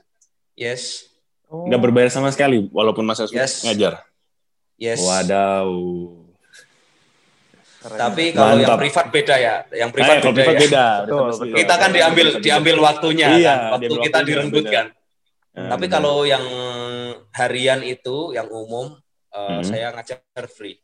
Yes. 0.54 1.10
Oh. 1.46 1.64
nggak 1.66 1.82
berbayar 1.82 2.10
sama 2.10 2.30
sekali 2.30 2.68
walaupun 2.70 3.04
Mas 3.04 3.18
Afi 3.18 3.34
Yes. 3.34 3.64
ngajar. 3.64 4.04
Yes. 4.76 5.00
Wadaw. 5.00 5.70
Keren. 7.78 7.98
Tapi 7.98 8.24
kalau 8.32 8.58
yang 8.58 8.66
Mantap. 8.68 8.80
privat 8.82 9.06
beda 9.08 9.36
ya. 9.38 9.56
Yang 9.72 9.90
Eh, 9.90 9.96
privat 9.96 10.16
kalau 10.18 10.34
beda 10.34 10.42
privat 10.44 10.54
ya. 10.54 10.62
beda. 10.62 10.86
Betul, 11.00 11.28
betul. 11.30 11.48
Kita 11.56 11.74
kan 11.78 11.90
diambil 11.90 12.28
diambil 12.42 12.76
waktunya 12.82 13.28
Iya, 13.32 13.48
kan. 13.48 13.58
Waktu 13.72 13.82
diambil 13.86 14.00
kita 14.02 14.18
waktunya, 14.18 14.28
direnggut 14.28 14.66
benar. 14.66 14.74
kan. 14.74 14.88
Eh, 15.58 15.68
Tapi 15.68 15.86
benar. 15.86 15.94
kalau 15.94 16.16
yang 16.24 16.46
harian 17.32 17.80
itu 17.82 18.18
yang 18.34 18.48
umum 18.50 18.98
eh, 19.30 19.62
Mhm. 19.62 19.64
saya 19.64 19.88
ngajar 19.94 20.20
free. 20.50 20.78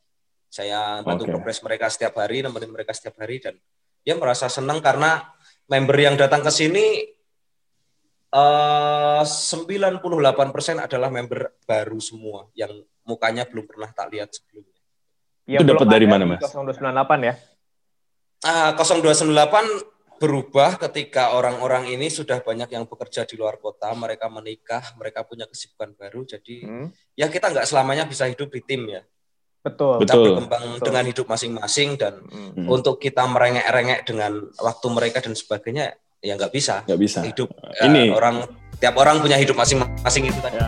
Saya 0.48 1.02
bantu 1.02 1.26
Oke. 1.26 1.32
progres 1.34 1.58
mereka 1.60 1.90
setiap 1.90 2.14
hari, 2.16 2.46
nemenin 2.46 2.70
mereka 2.70 2.94
setiap 2.94 3.18
hari 3.18 3.42
dan 3.42 3.58
dia 4.00 4.14
merasa 4.14 4.46
senang 4.46 4.78
karena 4.78 5.26
member 5.66 5.98
yang 5.98 6.14
datang 6.14 6.40
ke 6.40 6.52
sini 6.52 7.13
eh 8.34 9.22
98% 9.22 10.02
adalah 10.82 11.10
member 11.14 11.62
baru 11.64 12.00
semua 12.02 12.50
yang 12.58 12.74
mukanya 13.06 13.46
belum 13.46 13.70
pernah 13.70 13.94
tak 13.94 14.10
lihat 14.10 14.34
sebelumnya. 14.34 14.80
Yang 15.46 15.62
Itu 15.62 15.70
dapat 15.76 15.88
dari 15.92 16.06
mana, 16.08 16.24
Mas? 16.26 16.42
0298 16.42 17.28
ya. 17.30 17.34
Ah, 18.44 18.72
0298 18.76 19.94
berubah 20.18 20.80
ketika 20.88 21.36
orang-orang 21.36 21.92
ini 21.92 22.08
sudah 22.08 22.40
banyak 22.40 22.72
yang 22.72 22.88
bekerja 22.88 23.28
di 23.28 23.36
luar 23.36 23.60
kota, 23.60 23.92
mereka 23.92 24.32
menikah, 24.32 24.96
mereka 24.96 25.28
punya 25.28 25.44
kesibukan 25.52 25.92
baru, 26.00 26.24
jadi 26.24 26.64
Hmm, 26.64 26.88
ya 27.14 27.28
kita 27.28 27.52
nggak 27.52 27.68
selamanya 27.68 28.08
bisa 28.08 28.24
hidup 28.32 28.48
di 28.48 28.64
tim 28.64 28.88
ya. 28.88 29.04
Betul. 29.64 30.00
Kita 30.04 30.16
Betul. 30.16 30.24
berkembang 30.32 30.66
Betul. 30.76 30.86
dengan 30.92 31.04
hidup 31.12 31.28
masing-masing 31.28 31.90
dan 32.00 32.14
Hmm. 32.24 32.52
Hmm. 32.56 32.68
untuk 32.72 33.00
kita 33.00 33.24
merengek-rengek 33.28 34.08
dengan 34.08 34.32
waktu 34.60 34.88
mereka 34.92 35.20
dan 35.24 35.36
sebagainya 35.36 35.96
ya 36.24 36.40
nggak 36.40 36.52
bisa. 36.56 36.82
nggak 36.88 37.00
bisa. 37.00 37.20
Hidup 37.22 37.52
Ah, 37.60 37.86
Ini- 37.86 38.10
ya, 38.10 38.16
orang 38.16 38.36
tiap 38.80 38.96
orang 38.96 39.20
punya 39.20 39.36
hidup 39.36 39.60
masing-masing 39.60 40.32
itu 40.32 40.40
tadi. 40.40 40.56
Ya. 40.56 40.68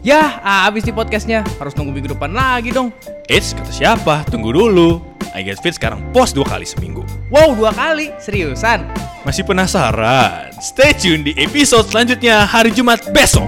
Yah, 0.00 0.30
abis 0.66 0.82
nih 0.88 0.96
podcastnya. 0.96 1.40
Harus 1.60 1.76
nunggu 1.76 1.92
minggu 1.92 2.10
depan 2.16 2.32
lagi 2.32 2.72
dong. 2.72 2.88
Eits, 3.28 3.52
kata 3.52 3.70
siapa? 3.70 4.24
Tunggu 4.26 4.50
dulu. 4.50 4.98
I 5.30 5.46
Get 5.46 5.62
Fit 5.62 5.78
sekarang 5.78 6.02
post 6.10 6.34
dua 6.34 6.42
kali 6.42 6.66
seminggu. 6.66 7.06
Wow, 7.30 7.54
dua 7.54 7.70
kali? 7.70 8.10
Seriusan? 8.18 8.82
Masih 9.22 9.46
penasaran? 9.46 10.50
Stay 10.58 10.90
tune 10.96 11.22
di 11.22 11.32
episode 11.38 11.86
selanjutnya 11.86 12.42
hari 12.42 12.74
Jumat 12.74 13.04
besok. 13.14 13.46